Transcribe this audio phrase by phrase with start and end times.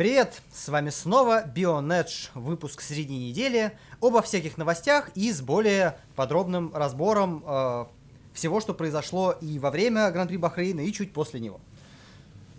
[0.00, 6.74] Привет, с вами снова Bionedge, выпуск среди недели, обо всяких новостях и с более подробным
[6.74, 7.84] разбором э,
[8.32, 11.60] всего, что произошло и во время Гран-при Бахрейна, и чуть после него.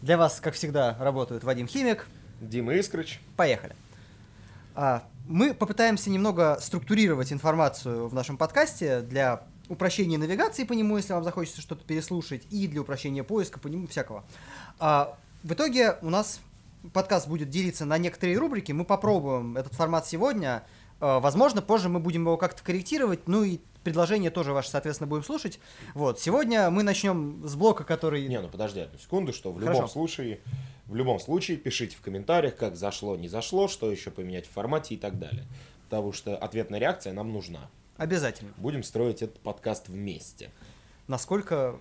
[0.04, 2.07] Для вас, как всегда, работают Вадим Химик.
[2.41, 3.19] Дима Искрыч.
[3.37, 3.76] Поехали.
[4.76, 11.13] А, мы попытаемся немного структурировать информацию в нашем подкасте для упрощения навигации по нему, если
[11.13, 14.26] вам захочется что-то переслушать, и для упрощения поиска по нему всякого.
[14.78, 16.39] А, в итоге у нас
[16.93, 18.71] подкаст будет делиться на некоторые рубрики.
[18.71, 20.63] Мы попробуем этот формат сегодня.
[20.99, 23.27] А, возможно, позже мы будем его как-то корректировать.
[23.27, 25.59] Ну и предложения тоже ваши, соответственно, будем слушать.
[25.94, 26.20] Вот.
[26.20, 28.27] Сегодня мы начнем с блока, который...
[28.27, 29.94] Не, ну подожди одну секунду, что в любом Хорошо.
[29.94, 30.39] случае,
[30.88, 34.95] в любом случае пишите в комментариях, как зашло, не зашло, что еще поменять в формате
[34.95, 35.45] и так далее.
[35.89, 37.70] Потому что ответная реакция нам нужна.
[37.98, 38.52] Обязательно.
[38.58, 40.50] Будем строить этот подкаст вместе.
[41.08, 41.77] Насколько...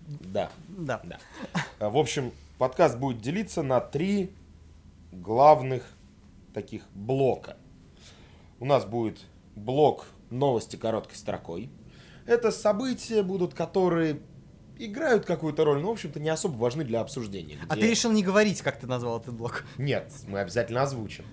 [0.00, 1.00] Да, Да.
[1.04, 1.18] да.
[1.78, 4.34] А, В общем, подкаст будет делиться на три
[5.12, 5.84] главных
[6.52, 7.56] таких блока.
[8.60, 9.18] У нас будет
[9.54, 11.70] блок новости короткой строкой.
[12.26, 14.20] Это события будут, которые
[14.76, 17.58] играют какую-то роль, но, в общем-то, не особо важны для обсуждения.
[17.68, 19.64] А где- ты решил не говорить, как ты назвал этот блок?
[19.78, 21.24] Нет, мы обязательно озвучим.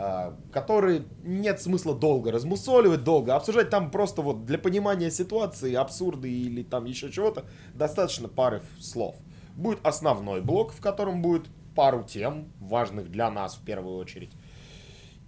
[0.00, 3.68] А, Которые нет смысла долго размусоливать, долго обсуждать.
[3.68, 9.16] Там просто вот для понимания ситуации, абсурда или там еще чего-то, достаточно пары слов.
[9.58, 14.30] Будет основной блок, в котором будет пару тем, важных для нас в первую очередь.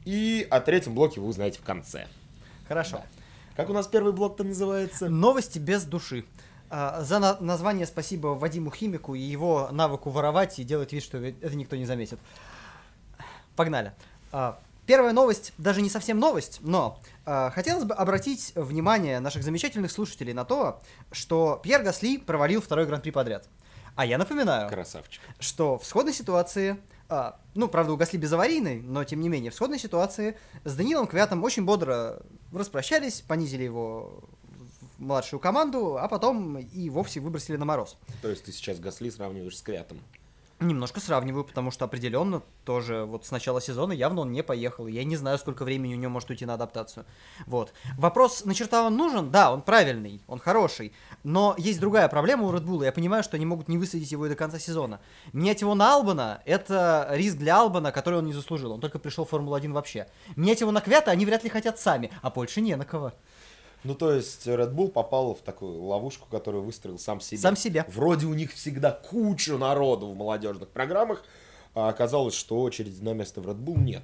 [0.04, 2.06] И о третьем блоке вы узнаете в конце.
[2.68, 3.02] Хорошо.
[3.56, 5.08] Как у нас первый блок-то называется?
[5.08, 6.24] Новости без души.
[6.70, 11.18] А, За на- название спасибо Вадиму Химику и его навыку воровать и делать вид, что
[11.18, 12.20] это никто не заметит.
[13.56, 13.92] Погнали.
[14.30, 19.90] А, Первая новость, даже не совсем новость, но а, хотелось бы обратить внимание наших замечательных
[19.90, 20.80] слушателей на то,
[21.12, 23.48] что Пьер Гасли провалил второй гран-при подряд.
[23.96, 25.20] А я напоминаю, Красавчик.
[25.38, 26.76] что в сходной ситуации,
[27.08, 31.06] а, ну, правда, у Гасли безаварийной, но тем не менее, в сходной ситуации с Данилом
[31.06, 34.24] Квятом очень бодро распрощались, понизили его
[34.96, 37.96] в младшую команду, а потом и вовсе выбросили на мороз.
[38.22, 39.98] То есть ты сейчас Гасли сравниваешь с Квятом.
[40.60, 44.86] Немножко сравниваю, потому что определенно тоже вот с начала сезона явно он не поехал.
[44.86, 47.06] Я не знаю, сколько времени у него может уйти на адаптацию.
[47.46, 47.72] Вот.
[47.96, 49.30] Вопрос, на черта он нужен?
[49.30, 50.92] Да, он правильный, он хороший.
[51.24, 52.84] Но есть другая проблема у Red.
[52.84, 55.00] Я понимаю, что они могут не высадить его и до конца сезона.
[55.32, 58.72] Менять его на Албана– это риск для Албана, который он не заслужил.
[58.72, 60.08] Он только пришел в Формулу-1 вообще.
[60.36, 63.14] Менять его на Квята они вряд ли хотят сами, а больше не на кого.
[63.82, 67.40] Ну, то есть Red Bull попал в такую ловушку, которую выстроил сам себе.
[67.40, 67.86] Сам себя.
[67.88, 71.24] Вроде у них всегда куча народу в молодежных программах,
[71.74, 74.02] а оказалось, что очереди на место в Red Bull нет.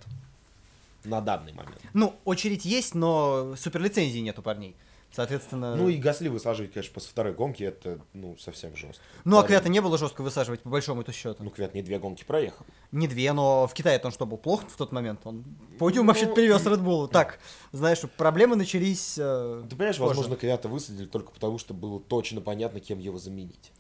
[1.04, 1.78] На данный момент.
[1.92, 4.75] Ну, очередь есть, но суперлицензии нет у парней.
[5.16, 5.75] Соответственно...
[5.77, 9.03] Ну и Гасли высаживать, конечно, после второй гонки, это, ну, совсем жестко.
[9.25, 9.44] Ну, а.
[9.44, 11.43] Квята не было жестко высаживать, по большому-то счету.
[11.43, 12.66] Ну, Квят не две гонки проехал.
[12.93, 15.21] Не две, но в Китае он что, был плох в тот момент?
[15.25, 15.43] Он
[15.78, 17.09] подиум вообще Ну, привез Red Bull.
[17.09, 17.38] Так,
[17.72, 19.15] знаешь, проблемы начались...
[19.16, 20.09] э, Ты понимаешь, позже.
[20.09, 23.72] возможно, Квята высадили только потому, что было точно понятно, кем его заменить.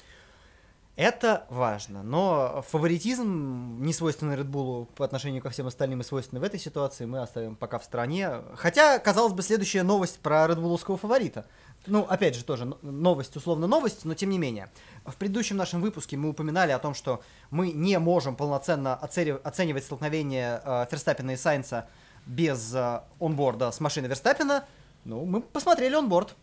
[0.96, 6.40] Это важно, но фаворитизм, не свойственный Red Bull по отношению ко всем остальным и свойственный
[6.40, 8.40] в этой ситуации, мы оставим пока в стороне.
[8.54, 11.44] Хотя, казалось бы, следующая новость про Red Bullовского фаворита.
[11.86, 14.70] Ну, опять же, тоже но- новость, условно новость, но тем не менее.
[15.04, 19.84] В предыдущем нашем выпуске мы упоминали о том, что мы не можем полноценно оцени- оценивать
[19.84, 21.88] столкновение э, Ферстаппина и Сайнца
[22.24, 24.64] без э, онборда с машины Верстаппина.
[25.04, 26.34] Ну, мы посмотрели онборд.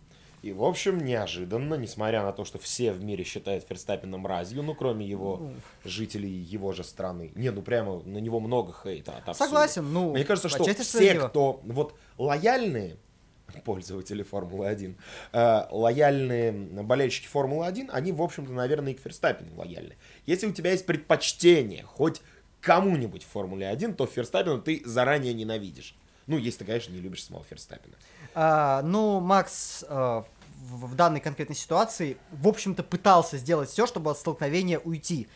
[0.43, 4.75] И, в общем, неожиданно, несмотря на то, что все в мире считают Ферстаппина мразью, ну,
[4.75, 5.53] кроме его
[5.85, 7.31] жителей его же страны.
[7.35, 9.45] Не, ну, прямо на него много хейта отовсюду.
[9.45, 11.29] Согласен, ну, Мне кажется, что все, справедливо.
[11.29, 12.97] кто вот лояльные
[13.63, 14.95] пользователи Формулы-1,
[15.31, 19.95] э, лояльные болельщики Формулы-1, они, в общем-то, наверное, и к Ферстаппину лояльны.
[20.25, 22.21] Если у тебя есть предпочтение хоть
[22.59, 25.95] кому-нибудь в Формуле-1, то Ферстаппина ты заранее ненавидишь.
[26.27, 27.95] Ну, если ты, конечно, не любишь самого Ферстаппина.
[28.35, 30.23] А, ну, Макс э,
[30.69, 35.27] в, в данной конкретной ситуации, в общем-то, пытался сделать все, чтобы от столкновения уйти.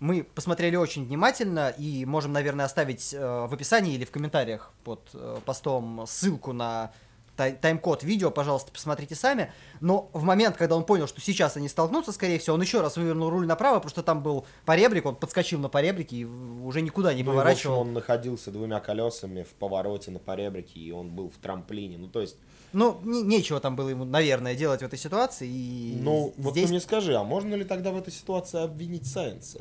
[0.00, 5.00] Мы посмотрели очень внимательно и можем, наверное, оставить э, в описании или в комментариях под
[5.14, 6.92] э, постом ссылку на
[7.36, 9.52] тайм-код видео, пожалуйста, посмотрите сами.
[9.80, 12.96] Но в момент, когда он понял, что сейчас они столкнутся, скорее всего, он еще раз
[12.96, 17.12] вывернул руль направо, потому что там был поребрик, он подскочил на поребрике и уже никуда
[17.14, 17.80] не Ну, и, в общем, поворачивал.
[17.80, 21.98] он находился двумя колесами в повороте на поребрике, и он был в трамплине.
[21.98, 22.36] Ну, то есть,
[22.72, 25.48] Ну, не- нечего там было ему, наверное, делать в этой ситуации.
[25.48, 29.06] И ну, вот здесь ты мне скажи, а можно ли тогда в этой ситуации обвинить
[29.06, 29.60] Сайенса?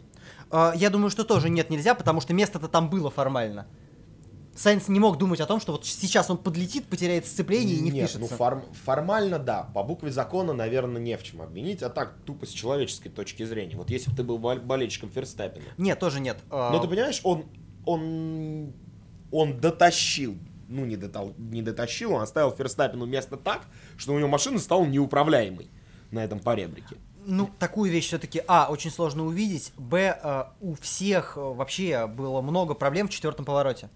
[0.49, 3.67] А, Я думаю, что тоже нет, нельзя, потому что место-то там было формально.
[4.55, 7.89] Сайнс не мог думать о том, что вот сейчас он подлетит, потеряет сцепление и не
[7.89, 8.19] Нет, впишется.
[8.19, 12.45] ну форм- формально да, по букве закона, наверное, не в чем обвинить, а так тупо
[12.45, 13.75] с человеческой точки зрения.
[13.75, 15.65] Вот если бы ты был бол- болельщиком Ферстаппина.
[15.77, 16.37] Нет, тоже нет.
[16.51, 17.45] А, Но ты понимаешь, он
[17.85, 18.73] он,
[19.31, 20.37] он дотащил,
[20.69, 23.63] ну не, дотал, не дотащил, он оставил Ферстаппину место так,
[23.97, 25.69] что у него машина стала неуправляемой
[26.11, 26.95] на этом поребрике.
[27.25, 32.41] Ну, такую вещь все-таки, а, очень сложно увидеть, б, э, у всех э, вообще было
[32.41, 33.89] много проблем в четвертом повороте.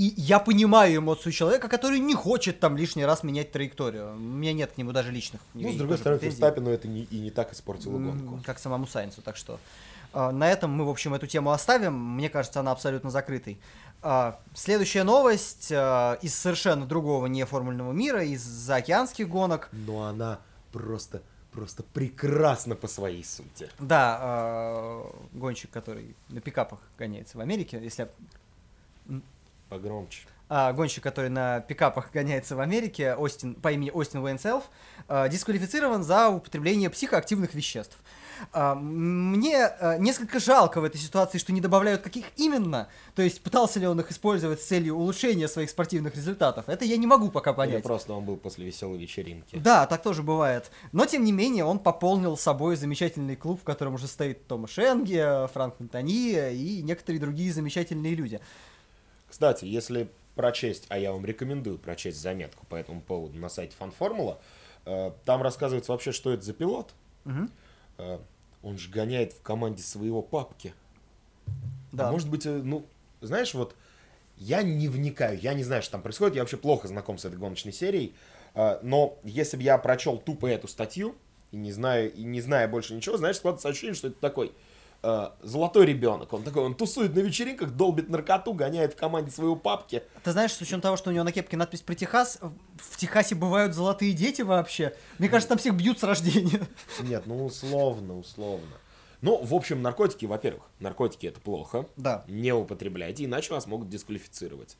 [0.00, 4.14] И я понимаю эмоцию человека, который не хочет там лишний раз менять траекторию.
[4.14, 5.42] У меня нет к нему даже личных.
[5.52, 8.40] Ну, с другой стороны, Ферстаппину это не, и не так испортило гонку.
[8.46, 9.60] Как самому Сайнсу, так что...
[10.14, 11.92] Uh, на этом мы, в общем, эту тему оставим.
[12.16, 13.60] Мне кажется, она абсолютно закрытой.
[14.00, 19.68] Uh, следующая новость uh, из совершенно другого не формульного мира, из заокеанских гонок.
[19.70, 20.38] Но она
[20.72, 21.20] просто
[21.52, 23.68] просто прекрасно по своей сути.
[23.78, 25.02] Да,
[25.34, 28.08] гонщик, который на пикапах гоняется в Америке, если
[29.70, 30.26] Погромче.
[30.52, 34.64] А, гонщик, который на пикапах гоняется в Америке, Остин, по имени Остин Уэйнселф,
[35.08, 37.96] э, дисквалифицирован за употребление психоактивных веществ.
[38.52, 42.88] А, мне а, несколько жалко в этой ситуации, что не добавляют каких именно.
[43.14, 46.68] То есть пытался ли он их использовать с целью улучшения своих спортивных результатов.
[46.68, 47.76] Это я не могу пока понять.
[47.76, 49.56] Или просто он был после веселой вечеринки.
[49.56, 50.72] Да, так тоже бывает.
[50.92, 55.48] Но тем не менее он пополнил собой замечательный клуб, в котором уже стоит Томаш Энге,
[55.52, 58.40] Франк Монтани и некоторые другие замечательные люди.
[59.30, 64.40] Кстати, если прочесть, а я вам рекомендую прочесть заметку по этому поводу на сайте Фанформула,
[64.86, 66.92] э, там рассказывается вообще, что это за пилот.
[67.24, 68.20] Угу.
[68.62, 70.74] Он же гоняет в команде своего папки.
[71.92, 72.08] Да.
[72.08, 72.86] А может быть, э, ну,
[73.20, 73.76] знаешь, вот
[74.36, 77.38] я не вникаю, я не знаю, что там происходит, я вообще плохо знаком с этой
[77.38, 78.14] гоночной серией,
[78.54, 81.14] но если бы я прочел тупо эту статью
[81.52, 84.52] и не знаю, и не зная больше ничего, знаешь, складывается ощущение, что это такой
[85.02, 86.32] золотой ребенок.
[86.32, 90.02] Он такой, он тусует на вечеринках, долбит наркоту, гоняет в команде своего папки.
[90.22, 92.38] Ты знаешь, с учетом того, что у него на кепке надпись про Техас,
[92.76, 94.94] в Техасе бывают золотые дети вообще.
[95.18, 96.60] Мне кажется, там всех бьют с рождения.
[97.00, 98.76] Нет, ну условно, условно.
[99.22, 101.86] Ну, в общем, наркотики, во-первых, наркотики это плохо.
[101.96, 102.24] Да.
[102.26, 104.76] Не употребляйте, иначе вас могут дисквалифицировать.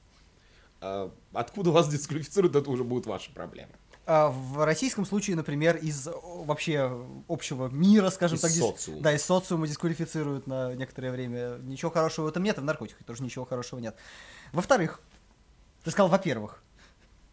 [0.80, 3.72] А откуда вас дисквалифицируют, это уже будут ваши проблемы.
[4.12, 9.00] А в российском случае, например, из вообще общего мира, скажем из так, социума.
[9.02, 11.58] да, из социума дисквалифицируют на некоторое время.
[11.62, 13.94] Ничего хорошего в этом нет, и в наркотиках тоже ничего хорошего нет.
[14.50, 15.00] Во-вторых,
[15.84, 16.60] ты сказал, во-первых.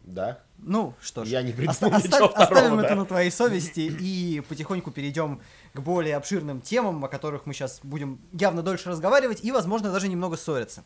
[0.04, 0.38] Да.
[0.58, 1.28] Ну, что ж.
[1.30, 2.84] Я не придумал оста- оставь, второго, Оставим да?
[2.84, 5.40] это на твоей совести и потихоньку перейдем
[5.72, 10.06] к более обширным темам, о которых мы сейчас будем явно дольше разговаривать и, возможно, даже
[10.06, 10.84] немного ссориться.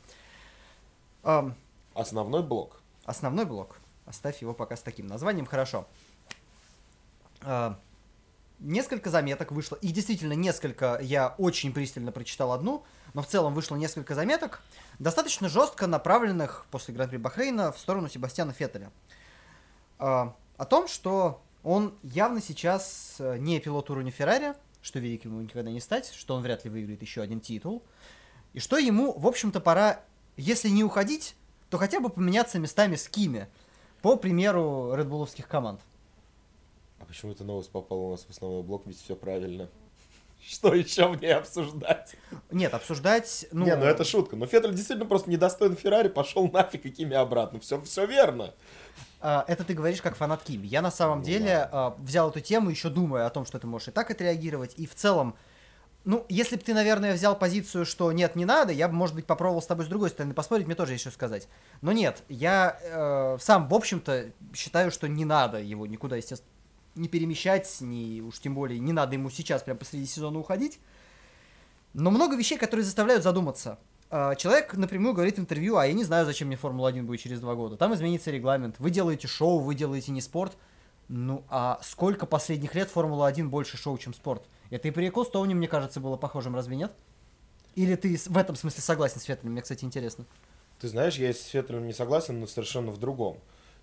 [1.93, 2.81] Основной блок.
[3.05, 3.77] Основной блок.
[4.07, 5.87] Оставь его пока с таким названием, хорошо.
[7.43, 7.79] А,
[8.59, 12.85] несколько заметок вышло, и действительно несколько, я очень пристально прочитал одну,
[13.15, 14.63] но в целом вышло несколько заметок,
[14.99, 18.91] достаточно жестко направленных после Гран-при Бахрейна в сторону Себастьяна Феттеля.
[19.99, 25.43] А, о том, что он явно сейчас э, не пилот уровня Феррари, что великим ему
[25.43, 27.85] никогда не стать, что он вряд ли выиграет еще один титул,
[28.53, 30.01] и что ему, в общем-то, пора,
[30.37, 31.37] если не уходить,
[31.71, 33.49] то хотя бы поменяться местами с Кими–
[34.03, 35.81] по примеру редбуловских команд.
[36.99, 39.69] А почему эта новость попала у нас в основной блок, ведь все правильно.
[40.47, 42.17] Что еще мне обсуждать?
[42.51, 43.65] Нет, обсуждать, ну...
[43.65, 44.37] Не, ну это шутка.
[44.37, 47.61] Но Феттель действительно просто недостоин Феррари, пошел нафиг и Кими обратно.
[47.61, 48.53] Все, все верно.
[49.21, 50.67] А, это ты говоришь как фанат Кими.
[50.67, 51.95] Я на самом ну, деле да.
[51.99, 54.75] взял эту тему, еще думая о том, что ты можешь и так отреагировать.
[54.77, 55.37] И в целом,
[56.05, 59.25] ну, если бы ты, наверное, взял позицию, что нет, не надо, я бы, может быть,
[59.27, 61.49] попробовал с тобой с другой стороны поспорить, мне тоже что сказать.
[61.81, 66.51] Но нет, я э, сам, в общем-то, считаю, что не надо его никуда, естественно,
[66.97, 70.81] не перемещать, ни, уж тем более не надо ему сейчас прям посреди сезона уходить.
[71.95, 73.79] Но много вещей, которые заставляют задуматься.
[74.11, 77.41] Э, человек напрямую говорит в интервью, а я не знаю, зачем мне Формула-1 будет через
[77.41, 77.77] два года.
[77.77, 78.77] Там изменится регламент.
[78.79, 80.57] Вы делаете шоу, вы делаете не спорт.
[81.15, 84.49] Ну, а сколько последних лет Формула-1 больше шоу, чем спорт?
[84.71, 86.91] Это и при Костоуне, мне кажется, было похожим, разве нет?
[87.75, 89.53] Или ты в этом смысле согласен с Феттелем?
[89.53, 90.25] Мне, кстати, интересно.
[90.81, 93.37] Ты знаешь, я с Феттелем не согласен, но совершенно в другом.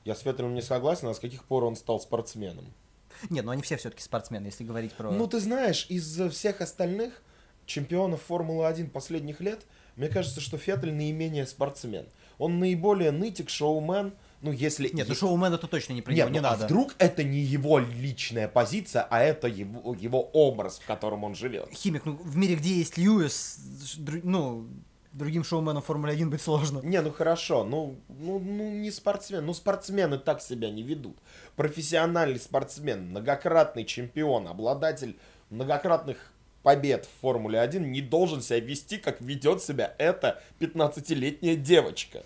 [0.05, 2.65] Я с Феттелем не согласен, а с каких пор он стал спортсменом?
[3.29, 5.11] Нет, ну они все все-таки спортсмены, если говорить про...
[5.11, 7.21] Ну, ты знаешь, из всех остальных
[7.67, 9.59] чемпионов Формулы-1 последних лет,
[9.97, 12.07] мне кажется, что Феттель наименее спортсмен.
[12.39, 14.89] Он наиболее нытик, шоумен, ну, если...
[14.89, 16.63] Нет, ну шоумен это точно не про Нет, него, не ну, а надо.
[16.63, 21.35] А вдруг это не его личная позиция, а это его, его образ, в котором он
[21.35, 21.69] живет.
[21.73, 23.59] Химик, ну, в мире, где есть Льюис,
[24.23, 24.67] ну,
[25.11, 26.79] другим шоуменом Формулы 1 быть сложно.
[26.83, 31.17] Не, ну хорошо, ну, ну, ну не спортсмен, ну спортсмены так себя не ведут.
[31.55, 35.17] Профессиональный спортсмен, многократный чемпион, обладатель
[35.49, 36.17] многократных
[36.63, 42.23] побед в Формуле 1 не должен себя вести, как ведет себя эта 15-летняя девочка.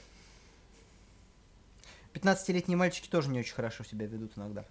[2.13, 4.65] 15-летние мальчики тоже не очень хорошо себя ведут иногда.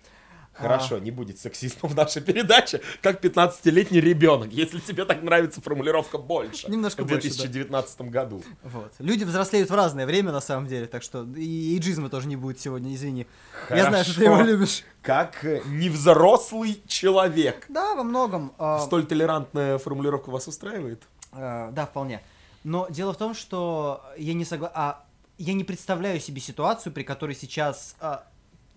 [0.54, 6.18] Хорошо, не будет сексизма в нашей передаче, как 15-летний ребенок, если тебе так нравится формулировка
[6.18, 6.70] больше.
[6.70, 7.34] Немножко в больше, да.
[7.36, 8.42] 2019 году.
[8.62, 8.92] Вот.
[8.98, 12.60] Люди взрослеют в разное время, на самом деле, так что и эйджизма тоже не будет
[12.60, 13.26] сегодня, извини.
[13.70, 13.88] Я Хорошо.
[13.88, 14.84] знаю, что ты его любишь.
[15.00, 17.64] Как э, невзрослый человек.
[17.68, 18.52] Да, во многом.
[18.58, 21.02] а, Столь толерантная формулировка вас устраивает?
[21.32, 22.20] Э, да, вполне.
[22.62, 24.70] Но дело в том, что я не согла...
[24.74, 25.04] а,
[25.42, 28.24] я не представляю себе ситуацию, при которой сейчас а,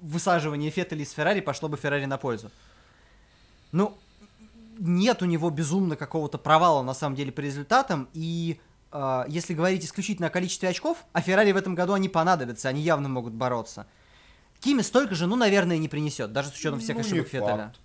[0.02, 2.50] высаживание Феттеля из Феррари пошло бы Феррари на пользу.
[3.72, 3.96] Ну,
[4.80, 8.60] нет у него безумно какого-то провала на самом деле по результатам, и
[8.92, 12.82] а, если говорить исключительно о количестве очков, а Феррари в этом году они понадобятся, они
[12.82, 13.86] явно могут бороться.
[14.60, 17.58] Кими столько же, ну, наверное, не принесет, даже с учетом всех Ну, ошибок Феттеля.
[17.58, 17.80] факт.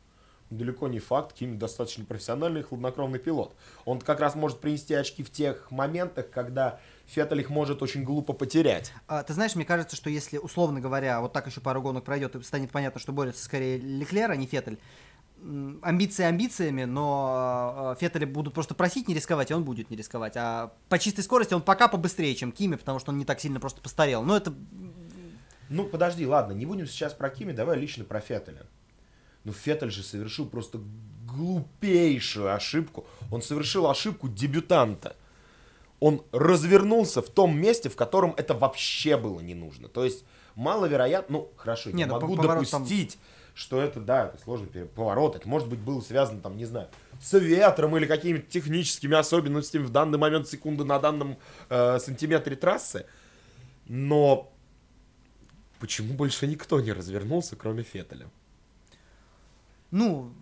[0.48, 3.54] Далеко не факт, Ким достаточно профессиональный и хладнокровный пилот.
[3.84, 8.32] Он как раз может принести очки в тех моментах, когда Феттель их может очень глупо
[8.32, 8.92] потерять.
[9.08, 12.36] А, ты знаешь, мне кажется, что если, условно говоря, вот так еще пару гонок пройдет,
[12.36, 14.78] и станет понятно, что борется скорее Леклер, а не Феттель,
[15.82, 20.34] амбиции амбициями, но э, Феттеля будут просто просить не рисковать, и он будет не рисковать.
[20.36, 23.58] А по чистой скорости он пока побыстрее, чем Кими, потому что он не так сильно
[23.58, 24.22] просто постарел.
[24.22, 24.54] Но это...
[25.68, 28.66] Ну, подожди, ладно, не будем сейчас про Кими, давай лично про Феттеля.
[29.42, 30.78] Ну, Феттель же совершил просто
[31.26, 33.06] глупейшую ошибку.
[33.32, 35.16] Он совершил ошибку дебютанта.
[36.00, 39.88] Он развернулся в том месте, в котором это вообще было не нужно.
[39.88, 43.18] То есть, маловероятно, ну, хорошо, Не, я ну, могу поворот там- допустить,
[43.54, 45.36] что это, да, это сложный поворот.
[45.36, 46.88] Это, может быть, было связано, там, не знаю,
[47.20, 51.36] с ветром или какими-то техническими особенностями в данный момент секунды на данном
[51.68, 53.04] э, сантиметре трассы.
[53.86, 54.50] Но
[55.80, 58.30] почему больше никто не развернулся, кроме Феттеля?
[59.90, 60.32] Ну,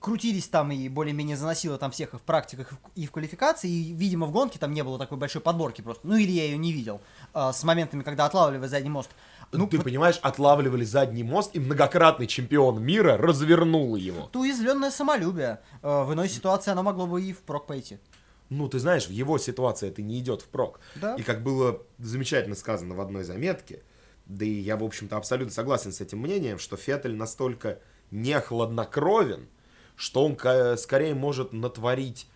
[0.00, 4.26] крутились там и более-менее заносило там всех и в практиках, и в- квалификации, и, видимо,
[4.26, 6.06] в гонке там не было такой большой подборки просто.
[6.06, 7.00] Ну, или я ее не видел.
[7.34, 9.10] а, с моментами, когда отлавливая задний мост.
[9.52, 14.28] Ну, ты вот понимаешь, отлавливали задний мост, и многократный чемпион мира развернул его.
[14.32, 15.60] то уязвленное самолюбие.
[15.82, 17.98] А, в иной ситуации оно могло бы и впрок пойти.
[18.50, 20.80] Ну, ты знаешь, в его ситуации это не идет впрок.
[20.96, 21.16] Да.
[21.16, 23.82] И как было замечательно сказано в одной заметке,
[24.26, 27.78] да и я, в общем-то, абсолютно согласен с этим мнением, что Феттель настолько
[28.10, 29.48] не хладнокровен,
[29.98, 30.38] что он
[30.78, 32.28] скорее может натворить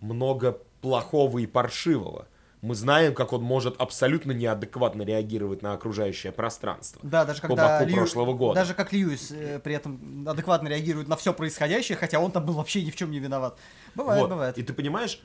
[0.00, 2.26] много плохого и паршивого.
[2.60, 7.00] Мы знаем, как он может абсолютно неадекватно реагировать на окружающее пространство.
[7.04, 8.54] Да, даже когда боку Лью- прошлого года.
[8.60, 12.54] даже как Льюис э, при этом адекватно реагирует на все происходящее, хотя он там был
[12.54, 13.58] вообще ни в чем не виноват.
[13.94, 14.30] Бывает, Вот.
[14.30, 14.58] бывает.
[14.58, 15.20] И ты понимаешь,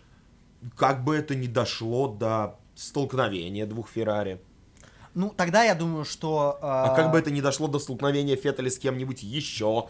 [0.75, 4.41] как бы это ни дошло до столкновения двух Феррари,
[5.13, 6.59] Ну, тогда я думаю, что...
[6.61, 9.87] а как бы это ни дошло до столкновения Феттеля с кем-нибудь еще,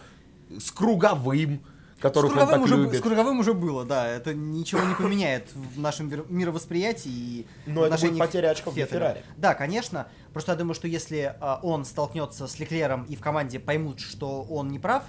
[0.58, 1.62] с круговым,
[2.00, 3.00] с которых он круговым, так уже, любит.
[3.00, 4.08] с круговым уже было, да.
[4.08, 8.86] Это ничего не поменяет в нашем мир- мировосприятии и Но это будет потеря очков для.
[8.86, 9.24] Феррари.
[9.38, 10.08] Да, конечно.
[10.32, 14.44] Просто я думаю, что если а, он столкнется с Леклером и в команде поймут, что
[14.44, 15.04] он не прав,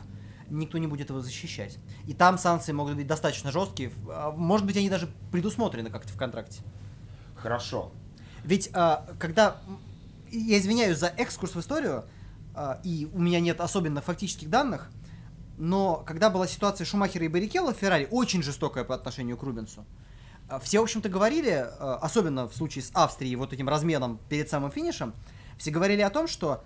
[0.50, 1.78] никто не будет его защищать.
[2.08, 3.92] И там санкции могут быть достаточно жесткие.
[4.08, 6.62] А, Может быть, они даже предусмотрены как-то в контракте.
[7.36, 7.92] Хорошо.
[8.44, 9.58] Ведь а, когда...
[10.32, 12.04] Я извиняюсь за экскурс в историю,
[12.54, 14.90] а, и у меня нет особенно фактических данных,
[15.60, 19.84] но когда была ситуация Шумахера и Баррикелла в Феррари, очень жестокая по отношению к Рубенсу,
[20.48, 24.48] а, все, в общем-то, говорили, а, особенно в случае с Австрией, вот этим разменом перед
[24.48, 25.12] самым финишем,
[25.58, 26.64] все говорили о том, что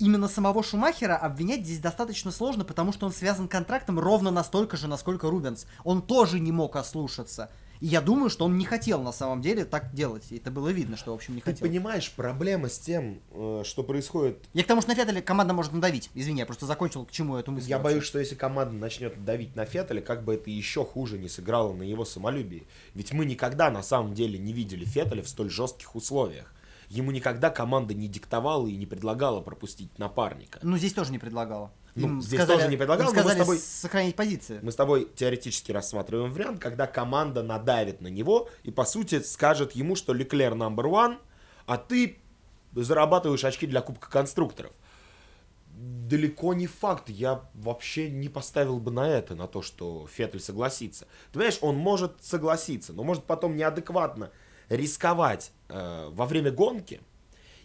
[0.00, 4.88] именно самого Шумахера обвинять здесь достаточно сложно, потому что он связан контрактом ровно настолько же,
[4.88, 5.66] насколько Рубенс.
[5.84, 7.48] Он тоже не мог ослушаться.
[7.82, 10.30] И я думаю, что он не хотел на самом деле так делать.
[10.30, 11.66] И это было видно, что, в общем, не Ты хотел.
[11.66, 14.38] понимаешь, проблема с тем, э, что происходит...
[14.52, 16.08] Я к тому, что на Феттеля команда может надавить.
[16.14, 17.68] Извини, я просто закончил к чему эту мысль.
[17.68, 17.94] Я вообще.
[17.94, 21.72] боюсь, что если команда начнет давить на Феттеля, как бы это еще хуже не сыграло
[21.72, 22.68] на его самолюбии.
[22.94, 26.54] Ведь мы никогда на самом деле не видели Феттеля в столь жестких условиях.
[26.88, 30.60] Ему никогда команда не диктовала и не предлагала пропустить напарника.
[30.62, 31.72] Ну, здесь тоже не предлагала.
[31.94, 34.60] Ну, здесь тоже не предлагала, им но мы с сказали тобой- сохранить позиции.
[34.62, 39.72] Мы с тобой теоретически рассматриваем вариант, когда команда надавит на него и, по сути, скажет
[39.72, 41.18] ему, что Леклер number one,
[41.66, 42.18] а ты
[42.74, 44.72] зарабатываешь очки для Кубка Конструкторов.
[45.74, 47.08] Далеко не факт.
[47.08, 51.06] Я вообще не поставил бы на это, на то, что Феттель согласится.
[51.28, 54.30] Ты понимаешь, он может согласиться, но может потом неадекватно
[54.68, 57.00] рисковать э, во время гонки.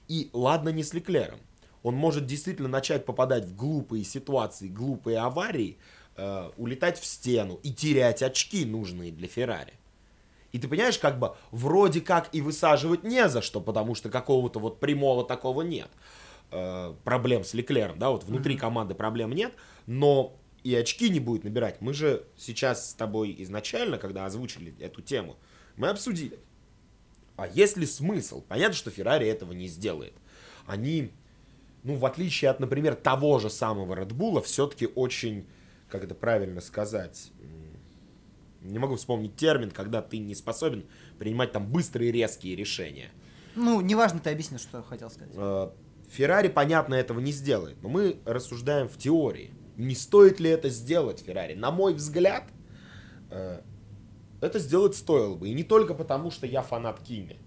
[0.08, 1.40] И ладно не с Леклером.
[1.88, 5.78] Он может действительно начать попадать в глупые ситуации, глупые аварии,
[6.18, 9.72] э, улетать в стену и терять очки, нужные для Феррари.
[10.52, 14.60] И ты понимаешь, как бы вроде как и высаживать не за что, потому что какого-то
[14.60, 15.88] вот прямого такого нет.
[16.52, 19.54] Э, проблем с Леклером, да, вот внутри команды проблем нет,
[19.86, 21.80] но и очки не будет набирать.
[21.80, 25.38] Мы же сейчас с тобой изначально, когда озвучили эту тему,
[25.78, 26.38] мы обсудили.
[27.38, 28.42] А есть ли смысл?
[28.42, 30.16] Понятно, что Феррари этого не сделает.
[30.66, 31.14] Они
[31.88, 35.48] ну, в отличие от, например, того же самого Red Bull, все-таки очень,
[35.90, 37.32] как это правильно сказать,
[38.62, 40.84] не могу вспомнить термин, когда ты не способен
[41.18, 43.10] принимать там быстрые резкие решения.
[43.56, 45.34] Ну, неважно, ты объяснил, что хотел сказать.
[45.38, 45.70] Э,
[46.10, 49.54] Феррари, понятно, этого не сделает, но мы рассуждаем в теории.
[49.78, 51.54] Не стоит ли это сделать Феррари?
[51.54, 52.44] На мой взгляд,
[53.30, 53.62] э,
[54.42, 55.48] это сделать стоило бы.
[55.48, 57.38] И не только потому, что я фанат Кими.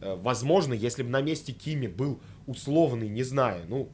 [0.00, 3.88] Э, Возможно, если бы на месте Кими был условный, не знаю, ну,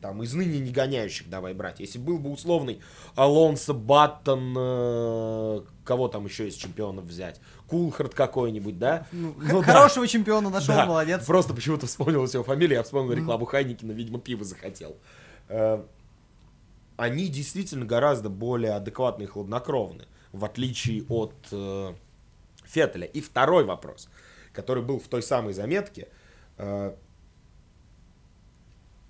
[0.00, 1.80] там, из ныне не гоняющих давай брать.
[1.80, 2.80] Если был бы условный
[3.16, 7.40] Алонсо, Баттон, э, кого там еще из чемпионов взять?
[7.68, 9.06] Кулхард какой-нибудь, да?
[9.12, 9.72] Ну, Ну х- да.
[9.72, 11.24] Хорошего чемпиона нашел, Да, молодец.
[11.24, 14.94] Просто почему-то вспомнилась его фамилия, я вспомнил рекламу Хайникина, видимо, пиво захотел.
[15.48, 15.82] Э,
[16.96, 21.94] Они действительно гораздо более адекватны и хладнокровны, в отличие от э,
[22.64, 23.06] Феттеля.
[23.06, 24.08] И второй вопрос,
[24.52, 26.08] который был в той самой заметке.
[26.58, 26.94] э,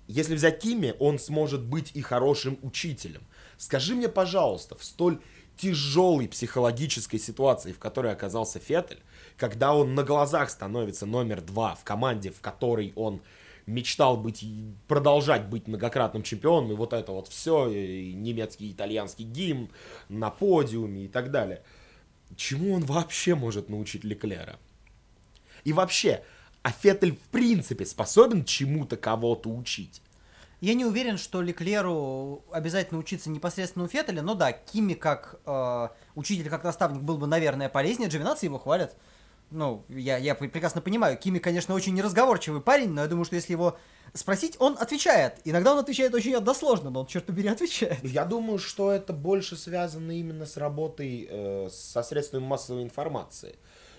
[0.07, 3.21] Если взять Кими, он сможет быть и хорошим учителем.
[3.57, 5.19] Скажи мне, пожалуйста, в столь
[5.57, 9.01] тяжелой психологической ситуации, в которой оказался Феттель,
[9.37, 13.21] когда он на глазах становится номер два в команде, в которой он
[13.65, 14.45] мечтал быть,
[14.87, 19.69] продолжать быть многократным чемпионом, и вот это вот все, и немецкий, итальянский гимн
[20.09, 21.63] на подиуме и так далее.
[22.35, 24.59] Чему он вообще может научить Леклера?
[25.63, 26.23] И вообще,
[26.65, 30.01] а Феттель в принципе способен чему-то кого-то учить?
[30.61, 35.89] Я не уверен, что Леклеру обязательно учиться непосредственно у Феттеля, но да, Кими как э,
[36.15, 38.09] учитель, как наставник был бы, наверное, полезнее.
[38.09, 38.95] Джовинаци его хвалят.
[39.51, 43.35] Ну, я, я пр- прекрасно понимаю, Кими, конечно, очень неразговорчивый парень, но я думаю, что
[43.35, 43.77] если его
[44.15, 45.41] спросить, он отвечает.
[45.43, 48.03] Иногда он отвечает очень односложно, но он, черт побери, отвечает.
[48.03, 53.55] Я думаю, что это больше связано именно с работой э, со средствами массовой информации.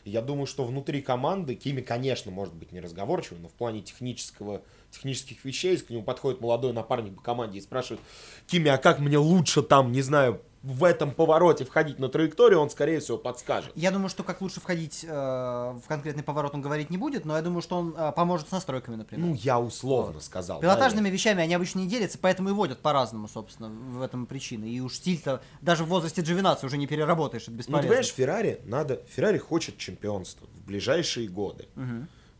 [0.07, 5.45] Я думаю, что внутри команды Кими, конечно, может быть неразговорчивым, но в плане технического, технических
[5.45, 8.01] вещей, если к нему подходит молодой напарник по команде и спрашивает,
[8.47, 12.71] Кими, а как мне лучше там, не знаю, в этом повороте входить на траекторию, он,
[12.71, 13.71] скорее всего, подскажет.
[13.77, 17.37] Я думаю, что как лучше входить э, в конкретный поворот он говорить не будет, но
[17.37, 19.27] я думаю, что он э, поможет с настройками, например.
[19.29, 20.61] Ну, я условно сказал.
[20.61, 24.65] да, Пилотажными вещами они обычно не делятся, поэтому и водят по-разному, собственно, в этом причина.
[24.65, 27.89] И уж стиль-то даже в возрасте Джовинации уже не переработаешь, это Ну, ты бесполезно.
[27.89, 29.03] понимаешь, Феррари надо...
[29.09, 31.69] Феррари хочет чемпионства в ближайшие годы.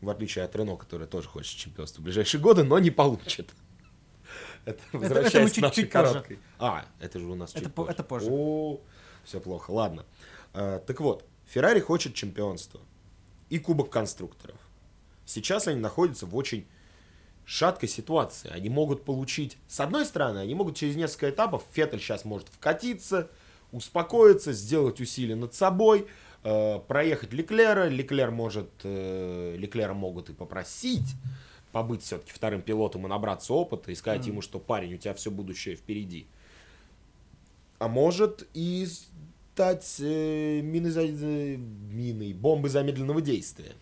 [0.01, 3.51] В отличие от Рено, который тоже хочет чемпионства в ближайшие годы, но не получит.
[4.67, 6.05] Это это возвращаясь мы к чуть- нашей чуть позже.
[6.13, 6.39] короткой.
[6.59, 7.91] А, это же у нас Это чуть по- позже.
[7.93, 8.27] это позже.
[8.29, 8.79] О,
[9.23, 9.71] все плохо.
[9.71, 10.05] Ладно.
[10.53, 12.81] А, так вот, Феррари хочет чемпионства
[13.49, 14.57] и Кубок конструкторов.
[15.25, 16.67] Сейчас они находятся в очень
[17.45, 18.49] шаткой ситуации.
[18.49, 23.29] Они могут получить, с одной стороны, они могут через несколько этапов, Феттель сейчас может вкатиться,
[23.71, 26.07] успокоиться, сделать усилия над собой,
[26.43, 27.87] э, проехать Леклера.
[27.87, 31.15] Леклер может, э, Леклера могут и попросить
[31.77, 35.29] побыть все-таки вторым пилотом и набраться опыта, и сказать ему, что парень, у тебя все
[35.29, 36.25] будущее впереди.
[37.77, 43.73] А может и стать э, миной, за- э, миной, бомбой замедленного действия,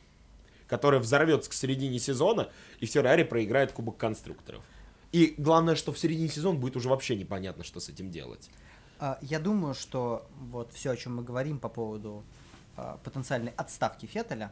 [0.67, 2.49] которая взорвется к середине сезона,
[2.81, 4.61] и Феррари проиграет Кубок конструкторов.
[5.13, 8.49] И главное, что в середине сезона будет уже вообще непонятно, что с этим делать.
[8.99, 12.25] А, Я думаю, что вот все, о чем мы говорим по поводу
[12.75, 14.51] а, потенциальной отставки Феттеля,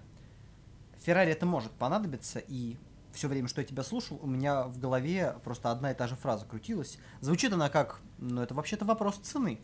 [1.01, 2.77] Феррари это может понадобиться, и
[3.13, 6.15] все время, что я тебя слушал, у меня в голове просто одна и та же
[6.15, 6.97] фраза крутилась.
[7.21, 9.60] Звучит она как, ну это вообще-то вопрос цены.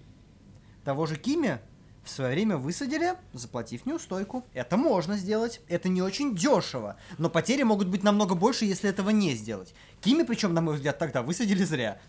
[0.86, 1.60] Того же Кими
[2.04, 4.46] в свое время высадили, заплатив неустойку.
[4.54, 9.10] Это можно сделать, это не очень дешево, но потери могут быть намного больше, если этого
[9.10, 9.74] не сделать.
[10.02, 12.00] Кими, причем, на мой взгляд, тогда высадили зря.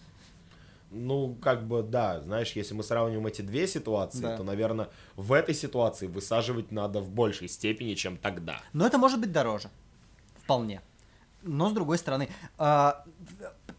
[0.93, 4.37] Ну, как бы, да, знаешь, если мы сравниваем эти две ситуации, Да.
[4.37, 8.61] то, наверное, в этой ситуации высаживать надо в большей степени, чем тогда.
[8.73, 9.71] Но это может быть дороже.
[10.43, 10.81] Вполне.
[11.43, 13.05] Но с другой стороны, а,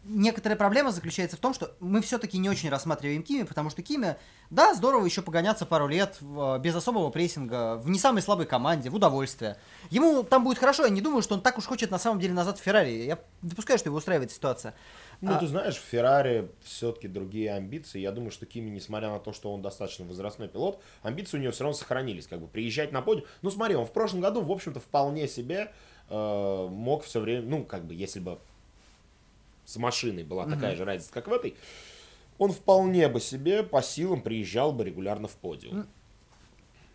[0.04, 4.16] некоторая проблема заключается в том, что мы все-таки не очень рассматриваем Кими, потому что Кими,
[4.50, 8.90] да, здорово еще погоняться пару лет в- без особого прессинга, в не самой слабой команде,
[8.90, 9.56] в удовольствие.
[9.90, 12.34] Ему там будет хорошо, я не думаю, что он так уж хочет на самом деле
[12.34, 12.90] назад в Феррари.
[13.04, 14.74] Я допускаю, что его устраивает ситуация.
[15.20, 18.00] Ну, А- ты знаешь, в Феррари все-таки другие амбиции.
[18.00, 21.52] Я думаю, что Кими, несмотря на то, что он достаточно возрастной пилот, амбиции у него
[21.52, 22.26] все равно сохранились.
[22.26, 23.26] Как бы приезжать на подиум.
[23.40, 25.72] Ну, смотри, он в прошлом году, в общем-то, вполне себе
[26.12, 28.38] э, мог все время, ну, как бы, если бы
[29.64, 31.56] с машиной была такая же разница, как в этой,
[32.38, 35.86] он вполне бы себе по силам приезжал бы регулярно в подиум.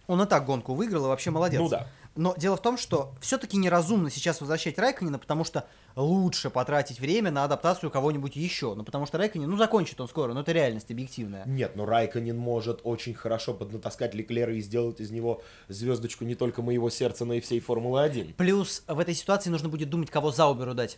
[0.08, 1.60] Он и так гонку выиграл, и вообще молодец.
[1.60, 1.88] Ну да.
[2.18, 7.32] Но дело в том, что все-таки неразумно сейчас возвращать Райконина, потому что лучше потратить время
[7.32, 8.74] на адаптацию кого-нибудь еще.
[8.74, 11.44] Ну, потому что Райконин, ну, закончит он скоро, но это реальность объективная.
[11.46, 16.62] Нет, но Райконин может очень хорошо поднатаскать Леклера и сделать из него звездочку не только
[16.62, 18.34] моего сердца, но и всей Формулы-1.
[18.34, 20.98] Плюс в этой ситуации нужно будет думать, кого Зауберу дать.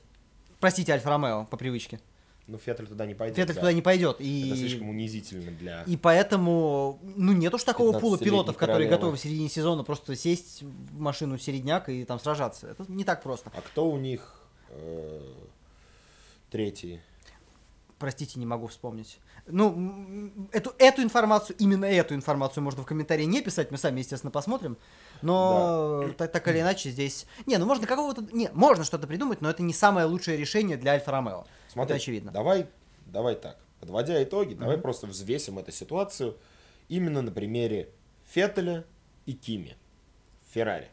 [0.59, 1.99] Простите, Альфа Ромео, по привычке.
[2.49, 3.37] Ну, Феттель туда не пойдет.
[3.37, 3.61] Феттель да.
[3.61, 4.15] туда не пойдет.
[4.15, 4.55] Это И...
[4.55, 5.83] слишком унизительно для...
[5.83, 10.15] И поэтому, ну, нет уж такого пула 15-летней пилотов, которые готовы в середине сезона просто
[10.15, 12.67] сесть в машину середняк и там сражаться.
[12.67, 13.51] Это не так просто.
[13.55, 15.21] А кто у них э,
[16.49, 17.01] третий?
[17.99, 19.19] Простите, не могу вспомнить.
[19.45, 24.31] Ну, эту, эту информацию, именно эту информацию можно в комментарии не писать, мы сами, естественно,
[24.31, 24.77] посмотрим.
[25.21, 27.25] Но так, так или иначе здесь...
[27.45, 28.21] Не, ну можно какого-то...
[28.31, 31.45] Не, можно что-то придумать, но это не самое лучшее решение для Альфа-Ромео.
[31.67, 32.31] Смотри, это очевидно.
[32.31, 32.67] Давай,
[33.05, 33.57] давай так.
[33.79, 34.81] Подводя итоги, давай Мгм.
[34.83, 36.37] просто взвесим эту ситуацию
[36.89, 37.89] именно на примере
[38.27, 38.85] Феттеля
[39.25, 39.75] и Кими.
[40.53, 40.87] Феррари.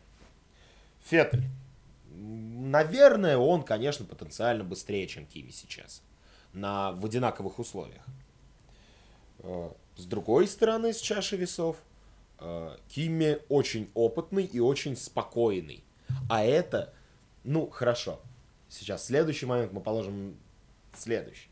[1.04, 1.44] Феттель.
[2.10, 6.02] Наверное, он, конечно, потенциально быстрее, чем Кими сейчас.
[6.52, 8.02] На, в одинаковых условиях.
[9.40, 11.76] Э, С другой стороны, с чаши весов,
[12.88, 15.84] Кимми очень опытный и очень спокойный.
[16.28, 16.92] А это,
[17.44, 18.20] ну, хорошо.
[18.68, 20.36] Сейчас следующий момент мы положим
[20.94, 21.48] следующий.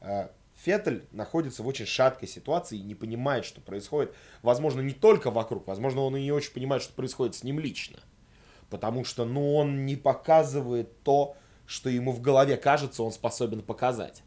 [0.00, 0.28] Э,
[0.64, 4.14] Феттель находится в очень шаткой ситуации и не понимает, что происходит.
[4.42, 8.00] Возможно, не только вокруг, возможно, он и не очень понимает, что происходит с ним лично.
[8.70, 14.22] Потому что, ну, он не показывает то, что ему в голове кажется, он способен показать.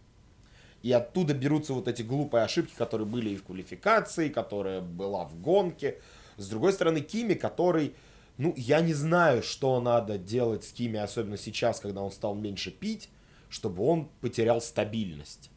[0.81, 5.39] И оттуда берутся вот эти глупые ошибки, которые были и в квалификации, которая была в
[5.41, 5.99] гонке.
[6.37, 7.95] С другой стороны, Кими, который,
[8.37, 12.71] ну, я не знаю, что надо делать с Кими, особенно сейчас, когда он стал меньше
[12.71, 13.09] пить,
[13.49, 15.51] чтобы он потерял стабильность.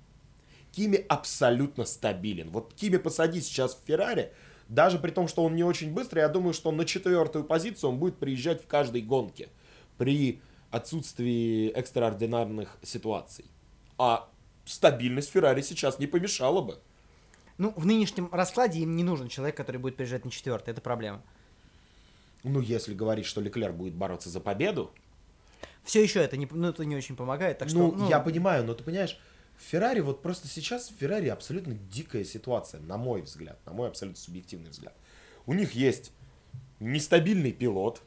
[0.72, 2.50] Кими абсолютно стабилен.
[2.50, 4.32] Вот Кими посади сейчас в Феррари,
[4.68, 7.98] даже при том, что он не очень быстрый, я думаю, что на четвертую позицию он
[7.98, 9.50] будет приезжать в каждой гонке
[9.98, 13.44] при отсутствии экстраординарных ситуаций.
[13.98, 14.28] А
[14.64, 16.80] стабильность Феррари сейчас не помешала бы.
[17.58, 20.70] Ну, в нынешнем раскладе им не нужен человек, который будет приезжать на четвертый.
[20.70, 21.22] Это проблема.
[22.42, 24.92] Ну, если говорить, что Леклер будет бороться за победу,
[25.84, 27.58] Все еще это не, ну, это не очень помогает.
[27.58, 29.18] Так что, ну, ну, я понимаю, но ты понимаешь,
[29.56, 33.88] в Феррари, вот просто сейчас в Феррари абсолютно дикая ситуация, на мой взгляд, на мой
[33.88, 34.94] абсолютно субъективный взгляд.
[35.46, 36.12] У них есть
[36.80, 38.02] нестабильный пилот,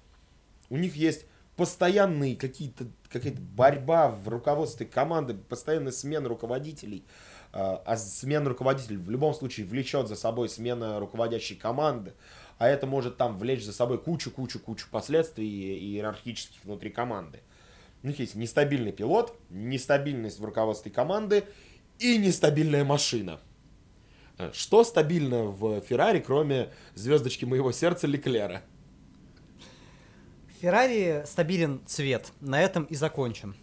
[0.69, 7.05] у них есть постоянные какие-то какая-то борьба в руководстве команды, постоянная смена руководителей,
[7.53, 12.13] а а смена руководителей в любом случае влечет за собой смена руководящей команды,
[12.57, 17.39] а это может там влечь за собой кучу-кучу-кучу последствий иерархических внутри команды.
[18.03, 21.45] У них есть нестабильный пилот, нестабильность в руководстве команды
[21.97, 23.39] и нестабильная машина.
[24.37, 28.61] Э, Что стабильно в Феррари, кроме звездочки моего сердца Леклера?
[30.65, 32.31] Феррари стабилен цвет.
[32.41, 33.55] На этом и закончим.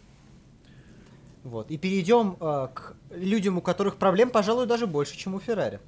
[1.43, 1.69] Вот.
[1.73, 5.81] И перейдем э, к людям, у которых проблем, пожалуй, даже больше, чем у Феррари.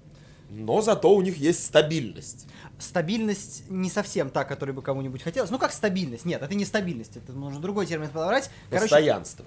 [0.51, 2.49] Но зато у них есть стабильность.
[2.81, 5.51] Стабильность не совсем та, которой бы кому-нибудь хотелось.
[5.51, 6.25] Ну как стабильность?
[6.25, 7.17] Нет, это не стабильность.
[7.17, 8.51] Это нужно другой термин подобрать.
[8.69, 9.47] Короче, Постоянство.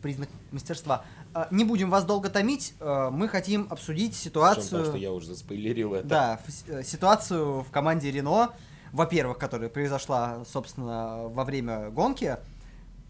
[0.00, 1.04] признак мастерства.
[1.34, 2.72] А, Не будем вас долго томить.
[2.80, 4.64] а, Мы хотим обсудить ситуацию.
[4.64, 6.08] потому, что я уже заспойлерил это.
[6.08, 8.52] Да, э, ситуацию в команде Рено,
[8.92, 12.36] во-первых, которая произошла, собственно, во время гонки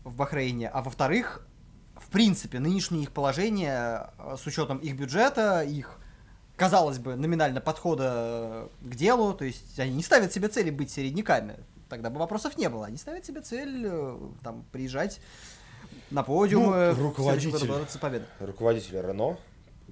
[0.05, 1.47] в Бахрейне, а во-вторых,
[1.97, 5.99] в принципе, нынешнее их положение э, с учетом их бюджета, их,
[6.57, 11.57] казалось бы, номинально подхода к делу, то есть они не ставят себе цели быть середняками,
[11.89, 15.21] тогда бы вопросов не было, они ставят себе цель э, там приезжать
[16.11, 17.99] на подиум, Ну, э, руководитель.
[18.01, 18.25] победу.
[18.41, 19.37] Руководители Рено,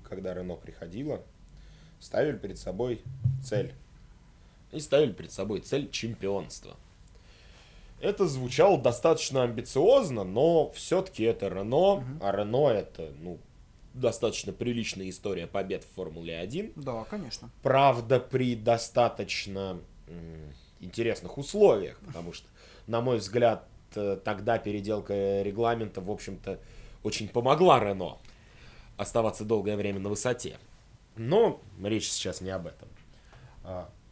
[0.08, 1.20] когда Рено приходила,
[2.00, 3.02] ставили перед собой
[3.44, 3.74] цель.
[4.72, 6.76] И ставили перед собой цель чемпионства.
[8.00, 13.38] Это звучало достаточно амбициозно, но все-таки это Рено, а Рено это, ну,
[13.92, 16.72] достаточно приличная история побед в Формуле 1.
[16.76, 17.50] Да, конечно.
[17.62, 19.80] Правда, при достаточно
[20.80, 22.48] интересных условиях, потому что,
[22.86, 26.58] на мой взгляд, э, тогда переделка регламента, в общем-то,
[27.02, 28.18] очень помогла Рено
[28.96, 30.58] оставаться долгое время на высоте.
[31.16, 32.88] Но речь сейчас не об этом.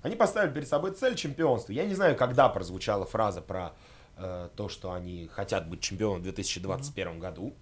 [0.03, 1.73] Они поставили перед собой цель чемпионства.
[1.73, 3.73] Я не знаю, когда прозвучала фраза про
[4.17, 7.55] э, то, что они хотят быть чемпионом в 2021 году.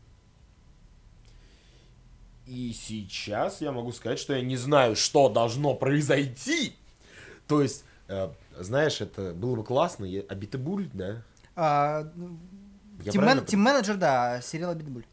[2.47, 6.77] И сейчас я могу сказать, что я не знаю, что должно произойти.
[7.49, 11.23] То есть, э, знаешь, это было бы классно, е- Абитабуль, да?
[11.57, 12.03] А,
[13.05, 15.05] Я тим- правильно мен- Тим-менеджер, да, сериал Битбуль.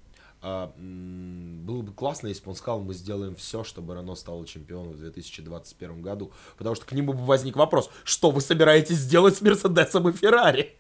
[0.46, 4.92] А, было бы классно, если бы он сказал, мы сделаем все, чтобы Рено стало чемпионом
[4.92, 6.34] в 2021 году.
[6.58, 10.76] Потому что к нему бы возник вопрос, что вы собираетесь сделать с Мерседесом и Феррари?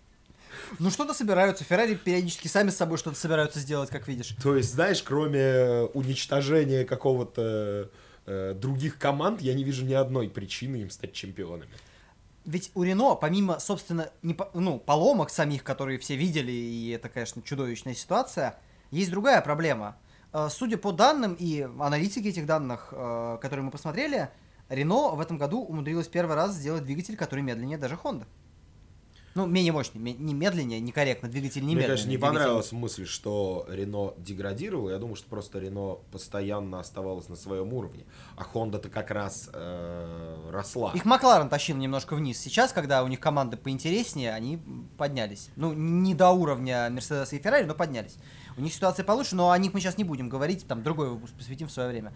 [0.80, 1.63] Ну что-то собираются.
[1.63, 4.36] Феррари периодически сами с собой что-то собираются сделать, как видишь.
[4.43, 7.89] То есть, знаешь, кроме э, уничтожения какого-то
[8.26, 11.71] э, других команд, я не вижу ни одной причины им стать чемпионами.
[12.43, 17.41] Ведь у Рено, помимо, собственно, не ну, поломок самих, которые все видели, и это, конечно,
[17.41, 18.60] чудовищная ситуация,
[18.93, 19.97] есть другая проблема.
[20.32, 24.29] Э, Судя по данным и аналитике этих данных, э, которые мы посмотрели,
[24.69, 28.25] Рено в этом году умудрилась первый раз сделать двигатель, который медленнее даже Honda.
[29.36, 33.65] Ну, менее мощный, не медленнее, некорректно, двигатель не Мне, конечно, не двигатель- понравилась мысль, что
[33.67, 34.91] Рено деградировал.
[34.91, 38.06] Я думаю, что просто Рено постоянно оставалось на своем уровне.
[38.38, 40.91] А Honda-то как раз э, росла.
[40.93, 42.38] Их Макларен тащил немножко вниз.
[42.39, 44.62] Сейчас, когда у них команды поинтереснее, они
[44.99, 45.49] поднялись.
[45.56, 48.17] Ну, не до уровня Мерседеса и Феррари, но поднялись.
[48.58, 51.34] У них ситуация получше, но о них мы сейчас не будем говорить, там другой выпуск
[51.34, 52.13] посвятим в свое время.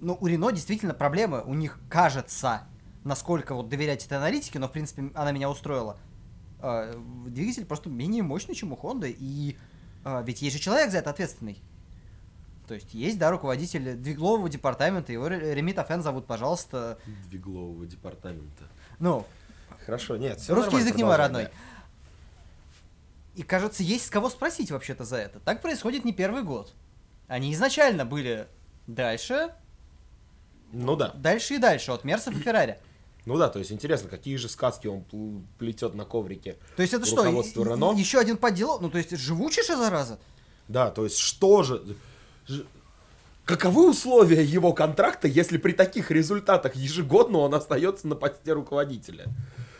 [0.00, 1.42] Но у Рено действительно проблемы.
[1.44, 2.62] У них кажется,
[3.04, 5.96] насколько вот доверять этой аналитике, но в принципе она меня устроила.
[6.60, 9.56] э, Двигатель просто менее мощный, чем у Honda, и
[10.04, 11.62] э, ведь есть же человек за это ответственный.
[12.66, 16.98] То есть есть, да, руководитель двиглового департамента, его Ре- Реми Тафен зовут, пожалуйста.
[17.30, 18.64] Двиглового департамента.
[18.98, 19.24] Ну,
[19.84, 21.48] Хорошо, нет, всё Русский язык не мой родной.
[23.36, 25.40] И кажется, есть с кого спросить вообще-то за это.
[25.40, 26.72] Так происходит не первый год.
[27.28, 28.48] Они изначально были
[28.86, 29.56] дальше, да.
[30.72, 31.12] Ну да.
[31.14, 32.78] дальше и дальше от Мерсов и Феррари.
[33.26, 36.56] Ну да, то есть интересно, какие же сказки он пл- плетет на коврике.
[36.76, 37.92] То есть это что, Рено?
[37.98, 38.78] еще один поддел?
[38.80, 40.18] Ну, то есть живучий же, зараза?
[40.68, 41.82] Да, то есть что же...
[43.44, 49.26] Каковы условия его контракта, если при таких результатах ежегодно он остается на посте руководителя?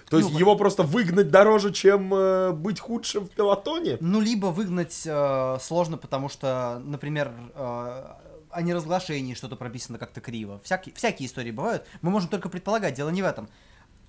[0.08, 3.96] То есть Ну, его просто выгнать дороже, чем э, быть худшим в пилотоне?
[4.00, 8.04] Ну, либо выгнать э, сложно, потому что, например, э,
[8.50, 10.60] о неразглашении что-то прописано как-то криво.
[10.62, 11.86] Всякие, всякие истории бывают.
[12.02, 13.48] Мы можем только предполагать, дело не в этом.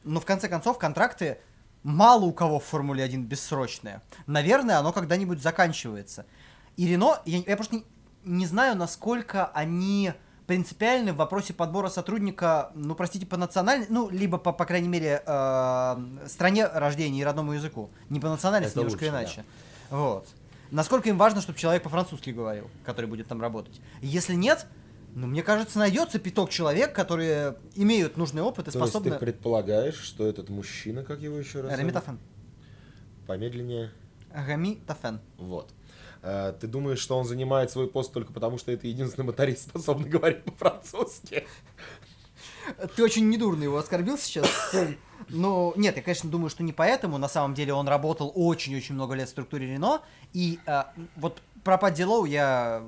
[0.04, 1.40] Но в конце концов контракты
[1.84, 4.02] мало у кого в Формуле 1 бессрочные.
[4.28, 6.26] Наверное, оно когда-нибудь заканчивается.
[6.76, 7.86] И Рено, я, я просто не,
[8.24, 10.14] не знаю, насколько они
[10.48, 15.22] принципиальны в вопросе подбора сотрудника, ну, простите, по национальной, ну, либо, по, по крайней мере,
[15.26, 17.92] э, стране рождения и родному языку.
[18.10, 19.22] Не по национальности, Это немножко лучше, да.
[19.22, 19.46] иначе.
[19.90, 20.28] Вот.
[20.72, 23.80] Насколько им важно, чтобы человек по-французски говорил, который будет там работать.
[24.02, 24.66] Если нет,
[25.16, 29.12] ну, мне кажется, найдется пяток человек, которые имеют нужный опыт и То есть способны...
[29.12, 31.72] ты предполагаешь, что этот мужчина, как его еще раз?
[31.92, 32.20] Тафен.
[33.26, 33.92] Помедленнее.
[34.86, 35.20] Тафен.
[35.38, 35.74] Вот.
[36.28, 40.10] Э, Ты думаешь, что он занимает свой пост только потому, что это единственный моторист, способный
[40.10, 41.48] говорить по-французски?
[42.96, 44.46] Ты очень недурно его оскорбил сейчас.
[45.30, 47.18] Ну, нет, я, конечно, думаю, что не поэтому.
[47.18, 50.02] На самом деле он работал очень-очень много лет в структуре Рено.
[50.34, 50.84] И э,
[51.16, 52.84] вот про Падди Лоу я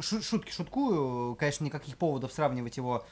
[0.00, 1.34] шутки шуткую.
[1.34, 3.04] Конечно, никаких поводов сравнивать его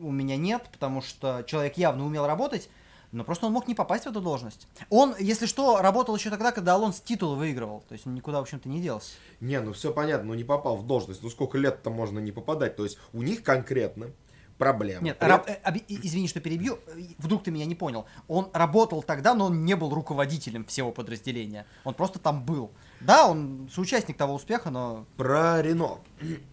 [0.00, 2.68] у меня нет, потому что человек явно умел работать,
[3.16, 4.68] но просто он мог не попасть в эту должность.
[4.90, 7.82] Он, если что, работал еще тогда, когда Алонс титул выигрывал.
[7.88, 9.14] То есть он никуда, в общем-то, не делся.
[9.40, 11.22] Не, ну все понятно, но не попал в должность.
[11.22, 12.76] Ну сколько лет-то можно не попадать?
[12.76, 14.10] То есть у них конкретно
[14.58, 15.02] проблема.
[15.02, 16.78] Нет, При- раб- э, извини, что перебью.
[17.16, 18.04] Вдруг ты меня не понял.
[18.28, 21.64] Он работал тогда, но он не был руководителем всего подразделения.
[21.84, 22.70] Он просто там был.
[23.00, 25.06] Да, он соучастник того успеха, но...
[25.16, 26.00] Про Рено.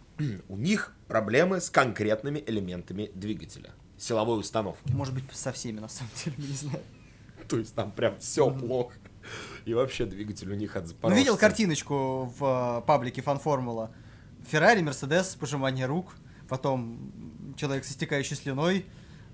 [0.48, 3.72] У них проблемы с конкретными элементами двигателя.
[4.04, 4.92] Силовой установки.
[4.92, 6.82] Может быть, со всеми, на самом деле, не знаю.
[7.48, 8.96] То есть там прям все плохо.
[9.64, 11.18] И вообще двигатель у них от Ну, запорожца.
[11.18, 13.92] видел картиночку в э, паблике Фан-Формула?
[14.50, 16.16] Феррари, Мерседес, пожимание рук,
[16.50, 17.14] потом
[17.56, 18.86] человек со стекающей слюной,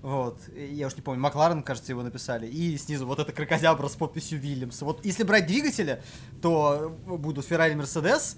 [0.02, 3.96] вот, я уж не помню, Макларен, кажется, его написали, и снизу вот эта крокозябра с
[3.96, 4.80] подписью Вильямс.
[4.82, 6.00] Вот если брать двигатели,
[6.40, 8.36] то будут Феррари, Мерседес,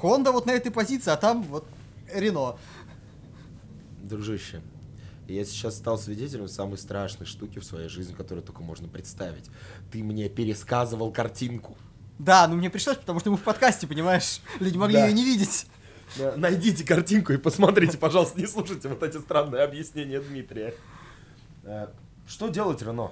[0.00, 1.66] Honda вот на этой позиции, а там вот
[2.12, 2.56] Рено.
[4.02, 4.62] Дружище,
[5.28, 9.46] я сейчас стал свидетелем самой страшной штуки в своей жизни, которую только можно представить.
[9.92, 11.76] Ты мне пересказывал картинку.
[12.18, 15.06] Да, ну мне пришлось, потому что мы в подкасте, понимаешь, люди могли Да.
[15.06, 15.66] ее не видеть.
[16.18, 20.74] Э, Найдите картинку и посмотрите, пожалуйста, не слушайте вот эти странные объяснения Дмитрия.
[21.64, 21.88] Э,
[22.26, 23.10] Что делать, Рено?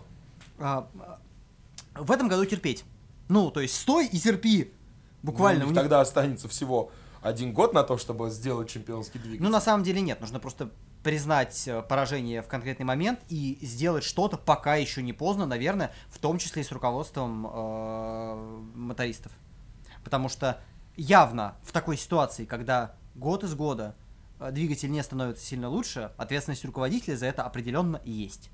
[0.59, 0.89] А,
[1.95, 2.85] в этом году терпеть.
[3.29, 4.73] Ну, то есть стой и терпи.
[5.23, 5.65] Буквально.
[5.65, 6.91] Ну, них- тогда останется всего
[7.23, 9.43] один год на то, чтобы сделать чемпионский двигатель.
[9.43, 10.21] Ну, на самом деле нет.
[10.21, 10.71] Нужно просто
[11.03, 16.19] признать э, поражение в конкретный момент и сделать что-то, пока еще не поздно, наверное, в
[16.19, 19.33] том числе и с руководством э, мотористов.
[20.05, 20.61] Потому что
[20.97, 23.95] явно в такой ситуации, когда год из года
[24.39, 28.51] э, двигатель не становится сильно лучше, ответственность руководителя за это определенно есть.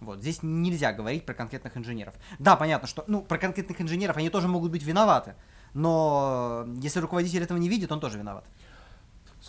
[0.00, 2.14] Вот, здесь нельзя говорить про конкретных инженеров.
[2.38, 5.34] Да, понятно, что, ну, про конкретных инженеров они тоже могут быть виноваты,
[5.74, 8.44] но если руководитель этого не видит, он тоже виноват.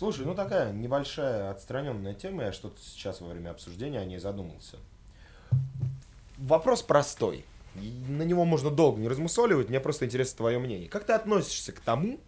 [0.02, 4.78] Слушай, ну такая небольшая отстраненная тема, я что-то сейчас во время обсуждения о ней задумался.
[6.38, 7.44] Вопрос простой.
[7.76, 10.88] На него можно долго не размусоливать, мне просто интересно твое мнение.
[10.88, 12.18] Как ты относишься к тому,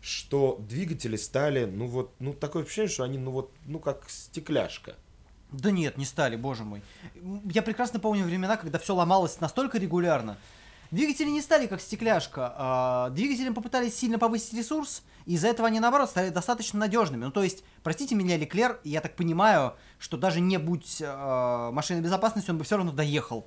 [0.00, 4.96] что двигатели стали, ну вот, ну такое ощущение, что они, ну вот, ну как стекляшка.
[5.52, 6.82] Да нет, не стали, боже мой.
[7.44, 10.36] Я прекрасно помню времена, когда все ломалось настолько регулярно.
[10.90, 12.54] Двигатели не стали как стекляшка.
[12.56, 17.24] а Двигателям попытались сильно повысить ресурс, и из-за этого они, наоборот, стали достаточно надежными.
[17.26, 22.00] Ну, то есть, простите меня, Леклер, я так понимаю, что даже не будь э, машины
[22.00, 23.46] безопасности, он бы все равно доехал.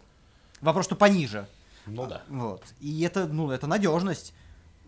[0.62, 1.48] Вопрос, что пониже.
[1.88, 2.22] Ну да.
[2.30, 2.64] Вот.
[2.80, 4.34] И это, ну, это надежность.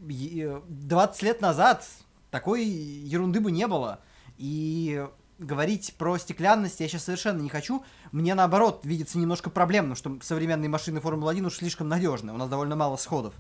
[0.08, 1.88] И, э, 20 лет назад
[2.30, 4.00] такой ерунды бы не было.
[4.38, 5.08] И
[5.44, 7.84] говорить про стеклянность я сейчас совершенно не хочу.
[8.12, 12.34] Мне наоборот видится немножко проблемным, что современные машины Формулы-1 уж слишком надежны.
[12.34, 13.34] У нас довольно мало сходов.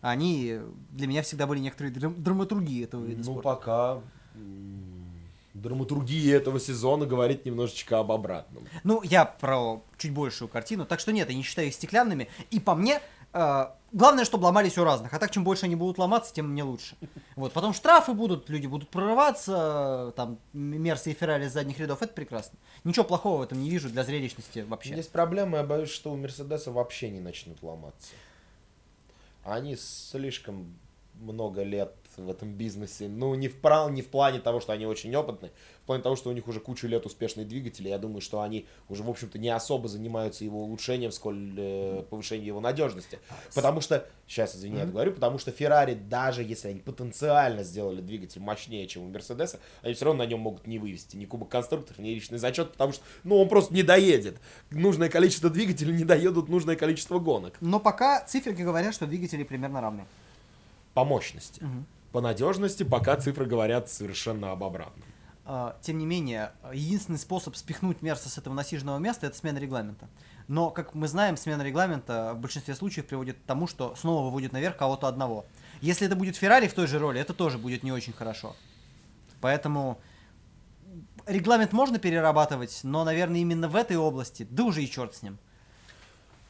[0.00, 0.58] Они
[0.90, 3.42] для меня всегда были некоторые драм- драматургии этого вида Ну, спорта.
[3.42, 3.98] пока
[4.34, 5.04] м,
[5.54, 8.64] драматургия этого сезона говорит немножечко об обратном.
[8.82, 12.28] Ну, я про чуть большую картину, так что нет, я не считаю их стеклянными.
[12.50, 13.00] И по мне,
[13.92, 15.12] главное, чтобы ломались у разных.
[15.12, 16.96] А так, чем больше они будут ломаться, тем мне лучше.
[17.36, 22.12] Вот, потом штрафы будут, люди будут прорываться, там, Мерси и Феррари с задних рядов, это
[22.12, 22.58] прекрасно.
[22.84, 24.94] Ничего плохого в этом не вижу для зрелищности вообще.
[24.94, 28.14] Есть проблема, я боюсь, что у Мерседеса вообще не начнут ломаться.
[29.44, 30.78] Они слишком
[31.14, 33.08] много лет в этом бизнесе.
[33.08, 35.50] Ну, не в, прав- не в плане того, что они очень опытны,
[35.82, 37.88] в плане того, что у них уже кучу лет успешные двигатели.
[37.88, 42.46] Я думаю, что они уже, в общем-то, не особо занимаются его улучшением, сколь э, повышением
[42.46, 43.18] его надежности.
[43.54, 48.40] Потому что, сейчас, извини, я говорю, потому что Феррари, даже если они потенциально сделали двигатель
[48.40, 51.98] мощнее, чем у Мерседеса, они все равно на нем могут не вывести ни кубок конструкторов,
[51.98, 54.36] ни личный зачет, потому что, ну, он просто не доедет.
[54.70, 57.54] Нужное количество двигателей не доедут нужное количество гонок.
[57.60, 60.04] Но пока циферки говорят, что двигатели примерно равны.
[60.94, 61.62] По мощности.
[61.62, 61.86] Мгм.
[62.14, 65.04] По надежности пока цифры говорят совершенно об обратном.
[65.44, 70.08] А, Тем не менее, единственный способ спихнуть Мерса с этого насиженного места это смена регламента.
[70.46, 74.52] Но, как мы знаем, смена регламента в большинстве случаев приводит к тому, что снова выводит
[74.52, 75.44] наверх кого-то одного.
[75.80, 78.54] Если это будет Феррари в той же роли, это тоже будет не очень хорошо.
[79.40, 80.00] Поэтому
[81.26, 85.40] регламент можно перерабатывать, но, наверное, именно в этой области, да уже и черт с ним.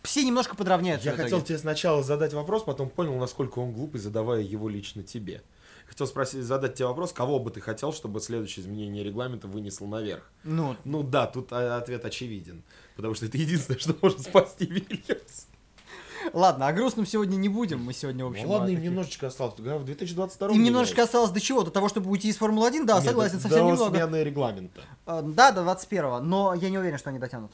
[0.05, 1.09] Все немножко подравняются.
[1.09, 5.43] Я хотел тебе сначала задать вопрос, потом понял, насколько он глупый, задавая его лично тебе.
[5.87, 10.31] Хотел спросить, задать тебе вопрос, кого бы ты хотел, чтобы следующее изменение регламента вынесло наверх?
[10.43, 12.63] Ну, Ну да, тут а, ответ очевиден.
[12.97, 15.47] Потому что это единственное, что может спасти Вильямс.
[16.35, 17.83] ладно, о грустном сегодня не будем.
[17.83, 19.59] Мы сегодня, в общем, Ну ладно, им немножечко осталось.
[19.59, 21.63] В 2022 Им немножечко осталось до чего?
[21.63, 22.85] До того, чтобы уйти из Формулы-1?
[22.85, 23.97] Да, согласен, совсем до немного.
[23.97, 24.83] смены регламента.
[25.07, 27.53] А, Да, до 21-го, но я не уверен, что они дотянут.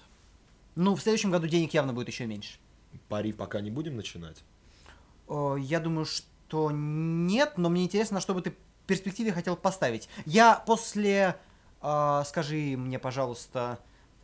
[0.80, 2.58] Ну, в следующем году денег явно будет еще меньше.
[3.10, 4.42] Пари пока не будем начинать.
[5.28, 9.56] О, Я думаю, что нет, но мне интересно, на что бы ты в перспективе хотел
[9.56, 10.08] поставить.
[10.24, 11.36] Я после,
[11.82, 13.78] а, скажи мне, пожалуйста,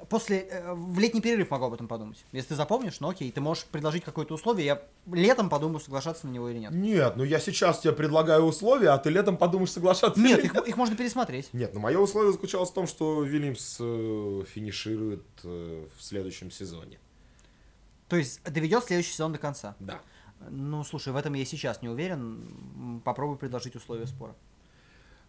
[0.09, 2.25] после, э, в летний перерыв могу об этом подумать.
[2.33, 4.83] Если ты запомнишь, ну окей, ты можешь предложить какое-то условие, я
[5.13, 6.73] летом подумаю, соглашаться на него или нет.
[6.73, 10.21] Нет, ну я сейчас тебе предлагаю условия, а ты летом подумаешь соглашаться.
[10.21, 11.49] Нет, или их, их можно пересмотреть.
[11.53, 16.99] Нет, ну мое условие заключалось в том, что Вильямс э, финиширует э, в следующем сезоне.
[18.09, 19.75] То есть доведет следующий сезон до конца.
[19.81, 20.01] Да.
[20.51, 22.47] Ну, слушай, в этом я сейчас не уверен.
[22.77, 24.35] М, Попробуй предложить условия спора.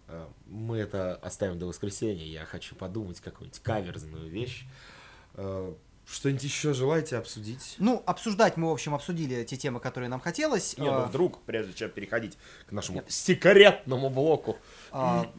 [0.07, 2.25] Э, Мы это оставим до воскресенья.
[2.25, 4.65] Я хочу подумать какую-нибудь каверзную вещь.
[5.35, 5.73] Э,
[6.09, 7.75] Что-нибудь еще желаете обсудить?
[7.79, 10.77] Ну, обсуждать мы, в общем, обсудили те темы, которые нам хотелось.
[10.77, 13.11] Не, ну А, вдруг, прежде чем переходить к нашему Нет.
[13.11, 14.55] секретному блоку.
[14.91, 15.29] а,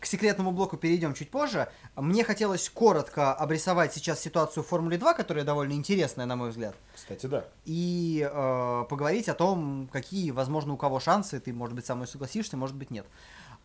[0.00, 1.68] К секретному блоку перейдем чуть позже.
[1.96, 6.74] Мне хотелось коротко обрисовать сейчас ситуацию в Формуле 2, которая довольно интересная, на мой взгляд.
[6.94, 7.44] Кстати, да.
[7.66, 11.40] И э, поговорить о том, какие, возможно, у кого шансы.
[11.40, 13.04] Ты, может быть, со мной согласишься, может быть, нет.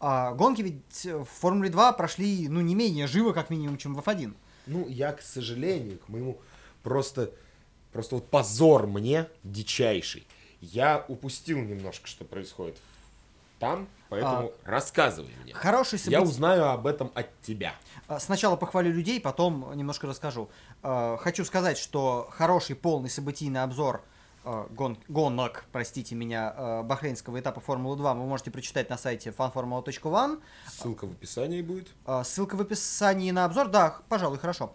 [0.04, 4.00] А, гонки ведь в Формуле 2 прошли, ну, не менее живо, как минимум, чем в
[4.00, 4.34] F1.
[4.66, 6.40] Ну, я, к сожалению, к моему
[6.82, 7.30] просто,
[7.94, 10.26] просто вот позор мне дичайший.
[10.60, 12.78] Я упустил немножко, что происходит
[13.60, 15.54] там, поэтому рассказывай мне.
[15.54, 17.76] Хороший Я событий- узнаю об этом от тебя.
[18.08, 20.50] А, Сначала похвалю людей, потом немножко расскажу.
[20.82, 24.04] А, Хочу сказать, что хороший полный событийный обзор а,
[24.44, 30.42] гон- гонок, простите меня, а, бахрейнского этапа Формулы-2 вы можете прочитать на сайте fanformula.one.
[30.68, 31.90] Ссылка в описании будет.
[32.06, 34.74] А, Ссылка в описании на обзор, да, пожалуй, хорошо.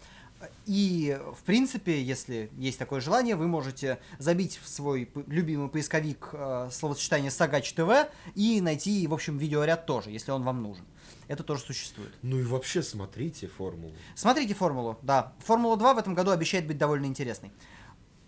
[0.67, 6.69] И, в принципе, если есть такое желание, вы можете забить в свой любимый поисковик э,
[6.71, 7.91] словосочетание Сагач ТВ
[8.35, 10.85] и найти, в общем, видеоряд тоже, если он вам нужен.
[11.27, 12.13] Это тоже существует.
[12.23, 13.95] Ну и вообще смотрите формулу.
[14.15, 15.33] Смотрите формулу, да.
[15.39, 17.51] Формула 2 в этом году обещает быть довольно интересной.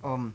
[0.03, 0.35] Эм,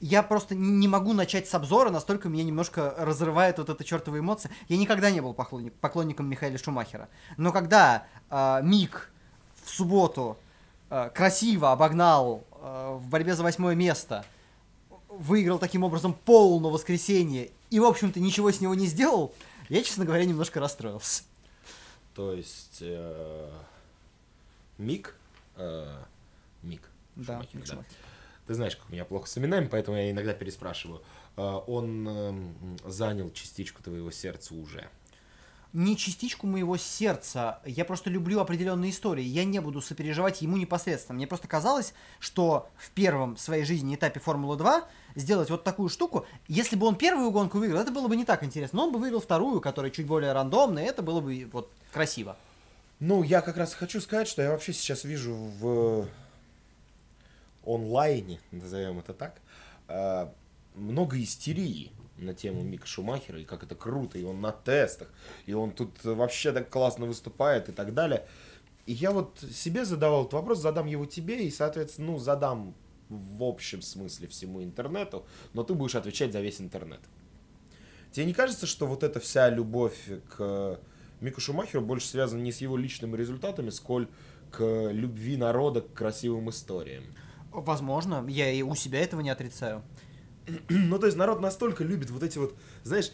[0.00, 4.50] я просто не могу начать с обзора, настолько меня немножко разрывает вот эта чертова эмоция.
[4.68, 7.08] Я никогда не был поклонник- поклонником Михаила Шумахера.
[7.36, 9.10] Но когда э, Мик
[9.64, 10.36] в субботу
[10.90, 14.24] э, красиво обогнал э, в борьбе за восьмое место,
[15.08, 19.34] выиграл таким образом пол на воскресенье и, в общем-то, ничего с него не сделал,
[19.68, 21.22] я, честно говоря, немножко расстроился.
[22.14, 23.50] То есть э,
[24.78, 25.16] Мик,
[25.56, 26.02] э,
[26.62, 26.82] Мик,
[27.16, 27.70] Да, Шумахер, Мик да.
[27.72, 27.92] Шумахер.
[28.46, 31.02] Ты знаешь, как у меня плохо с именами, поэтому я иногда переспрашиваю.
[31.36, 34.88] э, он эм, занял частичку твоего сердца уже?
[35.76, 41.16] не частичку моего сердца, я просто люблю определенные истории, я не буду сопереживать ему непосредственно.
[41.16, 44.84] Мне просто казалось, что в первом своей жизни этапе Формулы-2
[45.16, 48.42] сделать вот такую штуку, если бы он первую гонку выиграл, это было бы не так
[48.42, 51.70] интересно, но он бы выиграл вторую, которая чуть более рандомная, и это было бы вот
[51.92, 52.38] красиво.
[52.98, 56.06] Ну, я как раз хочу сказать, что я вообще сейчас вижу в
[57.66, 59.40] онлайне, назовем это так,
[59.88, 60.28] э,
[60.74, 65.12] много истерии на тему Мика Шумахера, и как это круто, и он на тестах,
[65.44, 68.26] и он тут вообще так классно выступает и так далее.
[68.86, 72.74] И я вот себе задавал этот вопрос, задам его тебе, и, соответственно, ну, задам
[73.08, 77.00] в общем смысле всему интернету, но ты будешь отвечать за весь интернет.
[78.12, 79.98] Тебе не кажется, что вот эта вся любовь
[80.36, 80.80] к
[81.20, 84.08] Мику Шумахеру больше связана не с его личными результатами, сколь
[84.50, 87.04] к любви народа к красивым историям?
[87.60, 89.82] Возможно, я и у себя этого не отрицаю.
[90.68, 93.10] ну, то есть народ настолько любит вот эти вот, знаешь,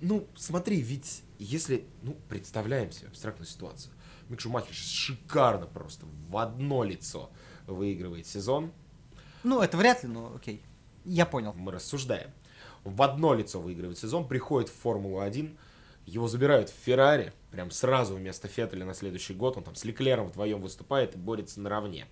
[0.00, 3.92] ну, смотри, ведь если, ну, представляем себе абстрактную ситуацию.
[4.28, 7.30] Мик Шумахер шикарно просто в одно лицо
[7.66, 8.72] выигрывает сезон.
[9.42, 10.62] Ну, это вряд ли, но окей.
[11.04, 11.54] Я понял.
[11.54, 12.30] Мы рассуждаем.
[12.84, 15.56] В одно лицо выигрывает сезон, приходит в Формулу-1,
[16.06, 20.28] его забирают в Феррари, прям сразу вместо Феттеля на следующий год, он там с Леклером
[20.28, 22.06] вдвоем выступает и борется наравне.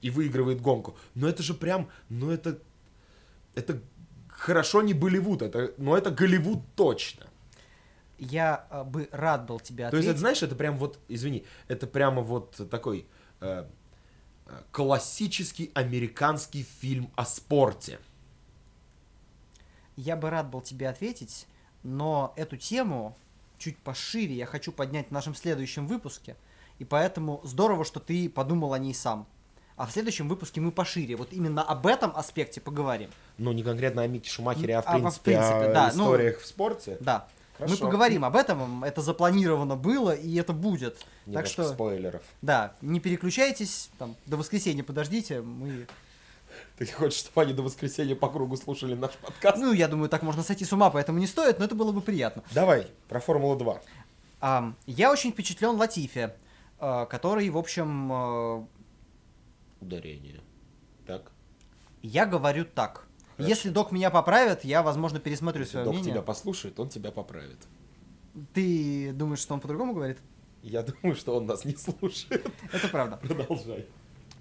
[0.00, 0.96] И выигрывает гонку.
[1.14, 2.60] Но это же прям, ну это
[3.54, 3.80] это
[4.28, 7.26] хорошо не Болливуд, это, но это Голливуд точно.
[8.18, 9.90] Я э, бы рад был тебя ответить.
[9.90, 13.06] То есть, это, знаешь, это прям вот, извини, это прямо вот такой
[13.40, 13.66] э,
[14.46, 17.98] э, классический американский фильм о спорте.
[19.96, 21.46] Я бы рад был тебе ответить,
[21.82, 23.16] но эту тему
[23.58, 26.36] чуть пошире я хочу поднять в нашем следующем выпуске,
[26.78, 29.26] и поэтому здорово, что ты подумал о ней сам
[29.78, 33.10] а в следующем выпуске мы пошире вот именно об этом аспекте поговорим.
[33.38, 36.02] Ну, не конкретно о Мике Шумахере, а в принципе, а, в принципе о да, ну,
[36.04, 36.96] историях ну, в спорте.
[37.00, 37.28] Да.
[37.56, 37.74] Хорошо.
[37.74, 41.04] Мы поговорим об этом, это запланировано было, и это будет.
[41.26, 42.22] Не так что спойлеров.
[42.42, 45.86] Да, не переключайтесь, там, до воскресенья подождите, мы...
[46.76, 49.58] Ты хочешь, чтобы они до воскресенья по кругу слушали наш подкаст?
[49.58, 52.00] Ну, я думаю, так можно сойти с ума, поэтому не стоит, но это было бы
[52.00, 52.42] приятно.
[52.52, 53.80] Давай, про Формулу-2.
[54.40, 56.30] А, я очень впечатлен Латифи,
[56.78, 58.66] а, который, в общем, а,
[59.80, 60.40] ударение.
[61.06, 61.32] Так?
[62.02, 63.06] Я говорю так.
[63.36, 63.48] Хорошо.
[63.48, 66.12] Если док меня поправит, я, возможно, пересмотрю Если свое док мнение.
[66.12, 67.58] тебя послушает, он тебя поправит.
[68.52, 70.18] Ты думаешь, что он по-другому говорит?
[70.62, 72.46] Я думаю, что он нас не слушает.
[72.72, 73.16] Это правда.
[73.16, 73.86] Продолжай.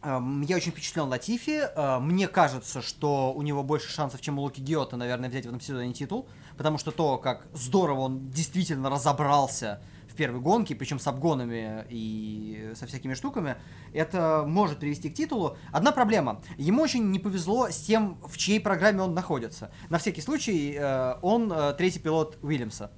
[0.03, 1.61] Я очень впечатлен Латифи.
[1.75, 5.49] А, мне кажется, что у него больше шансов, чем у Луки Гиота, наверное, взять в
[5.49, 6.27] этом сезоне титул.
[6.57, 9.81] Потому что то, как здорово он действительно разобрался
[10.17, 13.55] первой гонке, причем с обгонами и со всякими штуками,
[13.93, 15.57] это может привести к титулу.
[15.71, 16.41] Одна проблема.
[16.57, 19.71] Ему очень не повезло с тем, в чьей программе он находится.
[19.89, 22.91] На всякий случай, э, он э, третий пилот Уильямса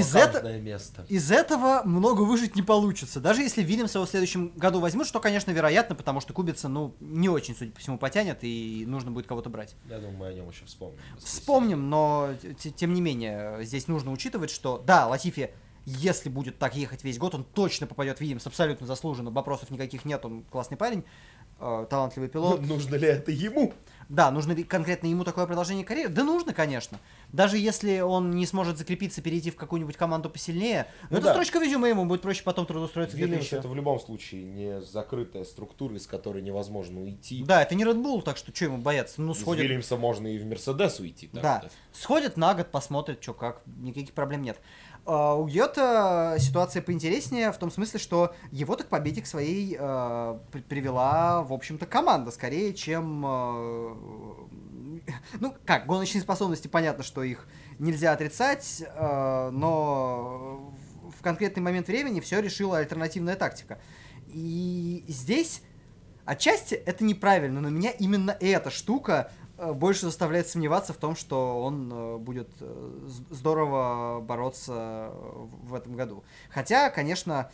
[0.00, 1.06] из, это, место.
[1.08, 3.20] из этого много выжить не получится.
[3.20, 7.28] Даже если Вильямса в следующем году возьмут, что, конечно, вероятно, потому что Кубица, ну, не
[7.28, 9.74] очень, судя по всему, потянет, и нужно будет кого-то брать.
[9.88, 10.98] Я думаю, мы о нем еще вспомним.
[11.18, 12.30] Вспомним, но,
[12.76, 15.50] тем не менее, здесь нужно учитывать, что, да, Латифи,
[15.86, 20.04] если будет так ехать весь год, он точно попадет в Вильямс, абсолютно заслуженно, вопросов никаких
[20.04, 21.04] нет, он классный парень,
[21.60, 22.62] э, талантливый пилот.
[22.62, 23.74] Нужно ли это ему?
[24.08, 26.10] Да, нужно ли конкретно ему такое продолжение карьеры?
[26.10, 26.98] Да нужно, конечно.
[27.32, 31.32] Даже если он не сможет закрепиться, перейти в какую-нибудь команду посильнее, ну, это да.
[31.32, 33.56] строчка резюме, ему будет проще потом трудоустроиться в Вильямсе.
[33.56, 37.42] Это в любом случае не закрытая структура, из которой невозможно уйти.
[37.44, 39.20] Да, это не Red Bull, так что что ему бояться?
[39.20, 39.64] Ну, сходит...
[39.64, 41.30] Вильямса можно и в Мерседес уйти.
[41.32, 41.64] Да, да.
[41.92, 44.58] сходит на год, посмотрит, что как, никаких проблем нет.
[45.04, 50.40] Uh, у Гьота ситуация поинтереснее в том смысле, что его-то к победе к своей uh,
[50.68, 53.24] привела, в общем-то, команда, скорее, чем...
[53.26, 54.48] Uh,
[55.40, 57.46] ну, как, гоночные способности, понятно, что их
[57.78, 60.72] нельзя отрицать, но
[61.14, 63.78] в конкретный момент времени все решила альтернативная тактика.
[64.28, 65.60] И здесь
[66.24, 71.62] отчасти это неправильно, но меня именно эта штука Э, больше заставляет сомневаться в том, что
[71.62, 76.24] он э, будет э, здорово бороться в этом году.
[76.50, 77.50] Хотя, конечно,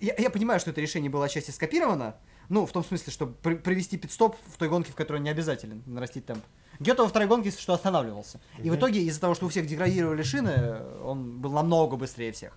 [0.00, 2.16] я, я понимаю, что это решение было отчасти скопировано,
[2.48, 5.82] ну, в том смысле, что при, провести пидстоп в той гонке, в которой не обязателен
[5.86, 6.44] нарастить темп.
[6.78, 8.40] Гетто во второй гонке, если что, останавливался.
[8.62, 12.56] И в итоге, из-за того, что у всех деградировали шины, он был намного быстрее всех.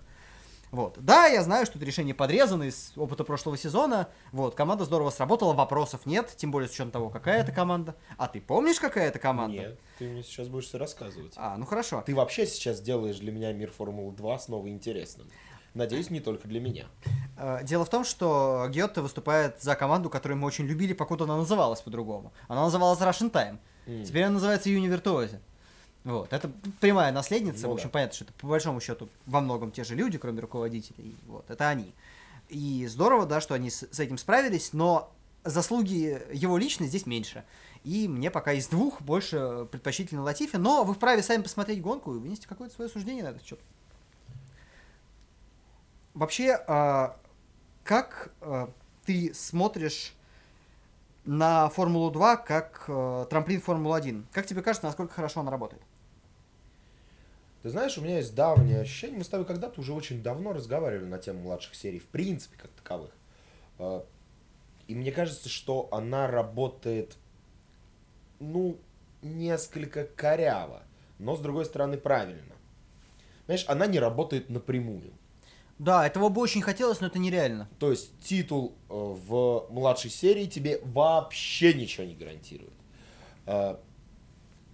[0.70, 0.96] Вот.
[0.98, 4.08] Да, я знаю, что это решение подрезано из опыта прошлого сезона.
[4.32, 7.96] Вот, команда здорово сработала, вопросов нет, тем более с учетом того, какая это команда.
[8.16, 9.56] А ты помнишь, какая это команда?
[9.56, 11.32] Нет, ты мне сейчас будешь все рассказывать.
[11.36, 12.02] А, ну хорошо.
[12.06, 15.28] Ты вообще сейчас делаешь для меня мир Формулы 2 снова интересным.
[15.74, 16.86] Надеюсь, не только для меня.
[17.36, 21.36] Э, дело в том, что Гиотто выступает за команду, которую мы очень любили, покуда она
[21.36, 22.32] называлась по-другому.
[22.48, 23.58] Она называлась Russian Time.
[23.86, 24.04] М.
[24.04, 25.38] Теперь она называется Юни Виртуози.
[26.04, 27.92] Вот, это прямая наследница, Ну в общем, да.
[27.92, 31.68] понятно, что это по большому счету во многом те же люди, кроме руководителей, вот, это
[31.68, 31.92] они.
[32.48, 35.12] И здорово, да, что они с, с этим справились, но
[35.44, 37.44] заслуги его лично здесь меньше.
[37.84, 42.18] И мне пока из двух больше предпочтительно Латифи, но вы вправе сами посмотреть гонку и
[42.18, 43.60] вынести какое-то свое суждение на этот счет.
[46.14, 47.16] Вообще, а,
[47.84, 48.70] как а,
[49.04, 50.14] ты смотришь
[51.24, 54.24] на Формулу-2 как э, трамплин Формулы-1?
[54.32, 55.82] Как тебе кажется, насколько хорошо она работает?
[57.62, 61.06] Ты знаешь, у меня есть давнее ощущение, мы с тобой когда-то уже очень давно разговаривали
[61.06, 63.10] на тему младших серий, в принципе, как таковых.
[63.78, 64.02] Э,
[64.88, 67.16] И мне кажется, что она работает,
[68.40, 68.78] ну,
[69.22, 70.82] несколько коряво,
[71.18, 72.54] но, с другой стороны, правильно.
[73.44, 75.12] Знаешь, она не работает напрямую.
[75.78, 77.68] Да, этого бы очень хотелось, но это нереально.
[77.78, 82.72] То есть титул э, в младшей серии тебе вообще ничего не гарантирует.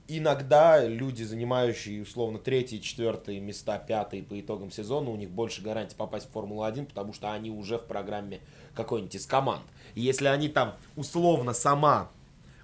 [0.09, 5.97] Иногда люди, занимающие условно третьи, четвертые места, пятые по итогам сезона, у них больше гарантий
[5.97, 8.41] попасть в Формулу-1, потому что они уже в программе
[8.75, 9.63] какой-нибудь из команд.
[9.95, 12.11] И если они там условно сама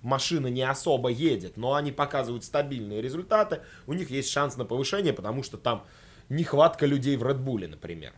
[0.03, 5.13] машина не особо едет, но они показывают стабильные результаты, у них есть шанс на повышение,
[5.13, 5.85] потому что там
[6.29, 8.13] нехватка людей в Редбуле, например.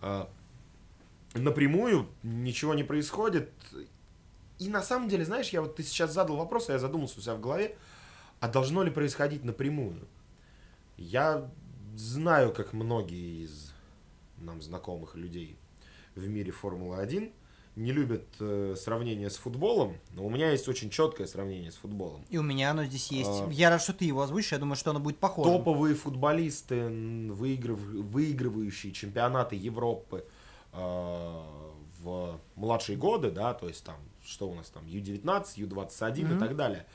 [0.00, 0.26] Э,
[1.34, 3.50] напрямую ничего не происходит.
[4.58, 7.22] И на самом деле, знаешь, я вот ты сейчас задал вопрос, а я задумался у
[7.22, 7.76] себя в голове,
[8.40, 10.08] а должно ли происходить напрямую?
[10.96, 11.48] Я
[11.94, 13.72] знаю, как многие из
[14.38, 15.56] нам знакомых людей
[16.14, 17.32] в мире Формулы-1
[17.76, 22.24] не любят э, сравнение с футболом, но у меня есть очень четкое сравнение с футболом.
[22.28, 23.30] И у меня оно здесь есть.
[23.30, 23.48] А.
[23.50, 25.50] Я рад, что ты его озвучишь, я думаю, что оно будет похоже.
[25.50, 30.24] Топовые футболисты, выигрыв- выигрывающие чемпионаты Европы
[30.72, 31.42] э,
[32.02, 36.38] в младшие годы, да, то есть там, что у нас там, Ю-19, Ю-21 и Мгм.
[36.38, 36.86] так далее.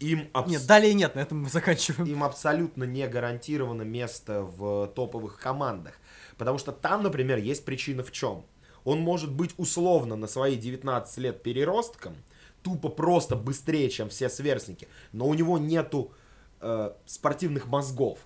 [0.00, 2.10] Им, абс- Нет, далее нет, на этом мы заканчиваем.
[2.10, 5.94] им абсолютно не гарантировано место в топовых командах.
[6.36, 8.44] Потому что там, например, есть причина в чем.
[8.84, 12.16] Он может быть условно на свои 19 лет переростком,
[12.62, 16.12] тупо просто быстрее, чем все сверстники, но у него нету
[16.60, 18.18] э, спортивных мозгов.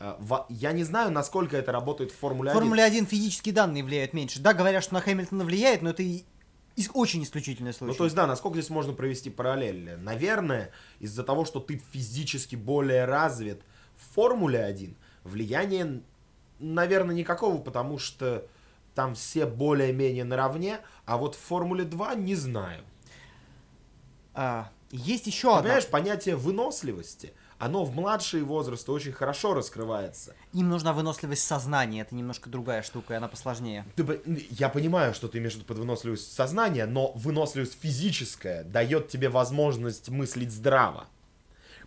[0.00, 2.60] Э, во- я не знаю, насколько это работает в Формуле В 1.
[2.60, 4.40] Формуле 1 физические данные влияют меньше.
[4.40, 6.24] Да, говорят, что на Хэмилтона влияет, но это и
[6.76, 7.92] ис- очень исключительный случай.
[7.92, 9.96] Ну, то есть, да, насколько здесь можно провести параллель?
[9.96, 10.70] Наверное,
[11.00, 13.62] из-за того, что ты физически более развит
[13.96, 16.02] в Формуле 1, влияния,
[16.58, 18.46] наверное, никакого, потому что
[18.94, 22.82] там все более-менее наравне, а вот в Формуле 2 не знаю.
[24.34, 25.62] А, есть еще Ты одна.
[25.62, 27.32] Понимаешь, понятие выносливости,
[27.64, 30.34] оно в младшие возрасты очень хорошо раскрывается.
[30.52, 33.86] Им нужна выносливость сознания, это немножко другая штука, и она посложнее.
[33.96, 40.10] Ты я понимаю, что ты имеешь под выносливость сознания, но выносливость физическая дает тебе возможность
[40.10, 41.06] мыслить здраво.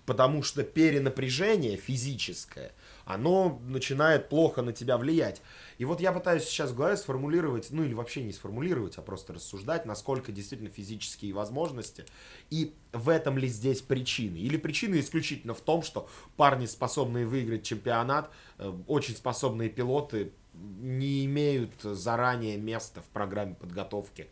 [0.08, 2.72] Потому что перенапряжение физическое,
[3.08, 5.42] оно начинает плохо на тебя влиять.
[5.78, 9.34] И вот я пытаюсь сейчас в голове сформулировать, ну или вообще не сформулировать, а просто
[9.34, 12.06] рассуждать, насколько действительно физические возможности.
[12.50, 14.36] И в этом ли здесь причины?
[14.36, 21.24] Или причина исключительно в том, что парни, способные выиграть чемпионат, э, очень способные пилоты, не
[21.26, 24.28] имеют заранее места в программе подготовки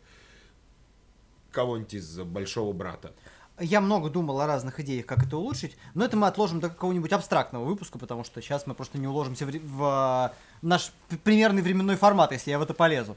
[1.50, 3.14] кого-нибудь из большого брата.
[3.58, 7.12] Я много думал о разных идеях, как это улучшить, но это мы отложим до какого-нибудь
[7.12, 10.92] абстрактного выпуска, потому что сейчас мы просто не уложимся в, в, а, наш
[11.24, 13.16] примерный временной формат, если я в это полезу.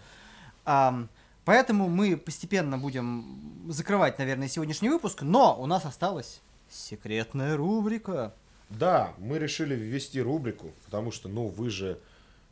[1.45, 8.33] Поэтому мы постепенно будем закрывать, наверное, сегодняшний выпуск, но у нас осталась секретная рубрика.
[8.69, 11.99] Да, мы решили ввести рубрику, потому что, ну, вы же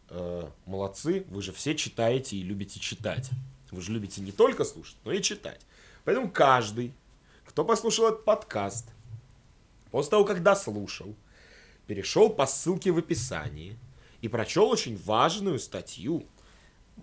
[0.09, 3.29] э, молодцы, вы же все читаете и любите читать.
[3.69, 5.61] Вы же любите не только слушать, но и читать.
[6.03, 6.93] Поэтому каждый,
[7.57, 8.85] кто послушал этот подкаст,
[9.89, 11.15] после того, как дослушал,
[11.87, 13.79] перешел по ссылке в описании
[14.21, 16.27] и прочел очень важную статью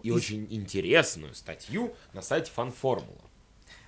[0.04, 3.18] и И- очень интересную статью на сайте Фанформула.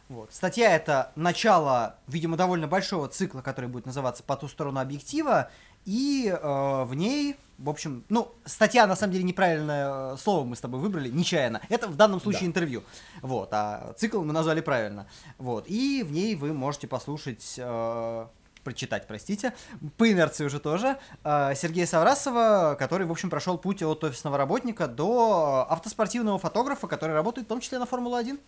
[0.09, 0.35] Вот.
[0.35, 5.53] Статья это начало, видимо, довольно большого цикла, который будет называться «По ту сторону объектива»,
[5.85, 10.57] и э, в ней, в общем, ну, статья, на самом деле, неправильное э, слово мы
[10.57, 11.61] с тобой выбрали, нечаянно.
[11.69, 12.47] Это в данном случае Да.
[12.49, 12.83] интервью.
[13.23, 15.07] Вот, а цикл мы назвали правильно.
[15.39, 17.55] Вот, и в ней вы можете послушать...
[17.59, 18.27] э,
[18.65, 19.55] прочитать, простите,
[19.97, 24.89] по инерции уже тоже, э, Сергея Саврасова, который, в общем, прошел путь от офисного работника
[24.89, 28.41] до автоспортивного фотографа, который работает в том числе на Формулу-1.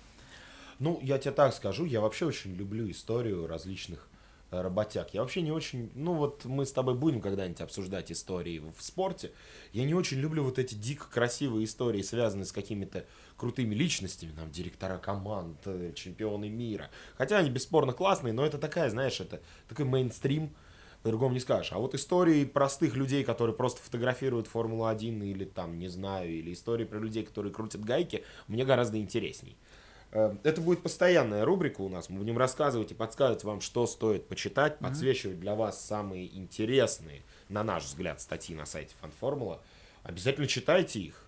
[0.80, 4.17] Ну, я тебе так скажу, я вообще очень люблю историю различных э,
[4.51, 5.12] работяг.
[5.14, 5.90] Я вообще не очень...
[5.94, 9.32] Ну вот мы с тобой будем когда-нибудь обсуждать истории в спорте.
[9.72, 13.05] Я не очень люблю вот эти дико красивые истории, связанные с какими-то
[13.36, 16.90] крутыми личностями, там, директора команд, э, чемпионы мира.
[17.16, 20.55] Хотя они бесспорно классные, но это такая, знаешь, это такой мейнстрим,
[21.03, 21.72] по-другому не скажешь.
[21.72, 26.84] А вот истории простых людей, которые просто фотографируют Формулу-1 или там, не знаю, или истории
[26.84, 29.57] про людей, которые крутят гайки, мне гораздо интересней.
[30.12, 32.09] Э, Это будет постоянная рубрика у нас.
[32.09, 37.62] Мы будем рассказывать и подсказывать вам, что стоит почитать, подсвечивать для вас самые интересные, на
[37.62, 39.61] наш взгляд, статьи на сайте Фанформула.
[40.02, 41.24] Обязательно читайте их.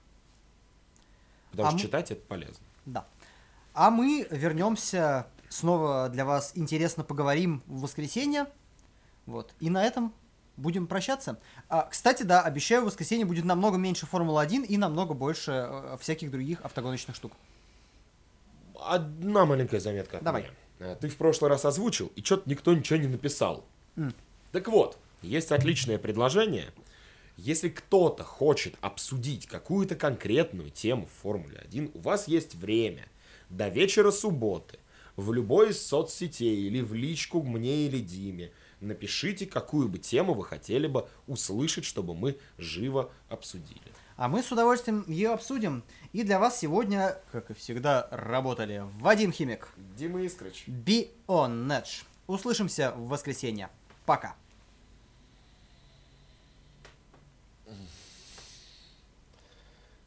[1.51, 1.83] Потому а что мы...
[1.83, 2.65] читать это полезно.
[2.87, 3.07] Да.
[3.75, 8.47] А мы вернемся снова для вас интересно поговорим в воскресенье.
[9.27, 9.53] Вот.
[9.61, 10.15] И на этом
[10.57, 11.39] будем прощаться.
[11.69, 16.31] А, кстати, да, обещаю, в воскресенье будет намного меньше Формулы-1 и намного больше э, всяких
[16.31, 17.33] других автогоночных штук.
[18.87, 20.19] Одна маленькая заметка.
[20.21, 20.51] Давай.
[20.79, 20.95] Меня.
[20.95, 23.65] Ты в прошлый раз озвучил, и что-то никто ничего не написал.
[23.97, 24.15] Mm.
[24.53, 26.73] Так вот, есть отличное предложение.
[27.37, 33.07] Если кто-то хочет обсудить какую-то конкретную тему в Формуле 1, у вас есть время
[33.49, 34.79] до вечера субботы
[35.17, 40.45] в любой из соцсетей или в личку мне или Диме напишите, какую бы тему вы
[40.45, 43.81] хотели бы услышать, чтобы мы живо обсудили.
[44.21, 45.83] А мы с удовольствием ее обсудим.
[46.13, 52.05] И для вас сегодня, как и всегда, работали Вадим Химик, Дима Искрыч, Би On Netch.
[52.27, 53.71] Услышимся в воскресенье.
[54.05, 54.35] Пока.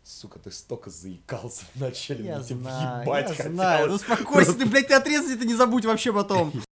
[0.04, 2.24] Сука, ты столько заикался вначале.
[2.24, 3.88] Я знаю, я знаю.
[3.88, 6.54] Ну успокойся, ты, блядь, ты отрезать это не забудь вообще потом.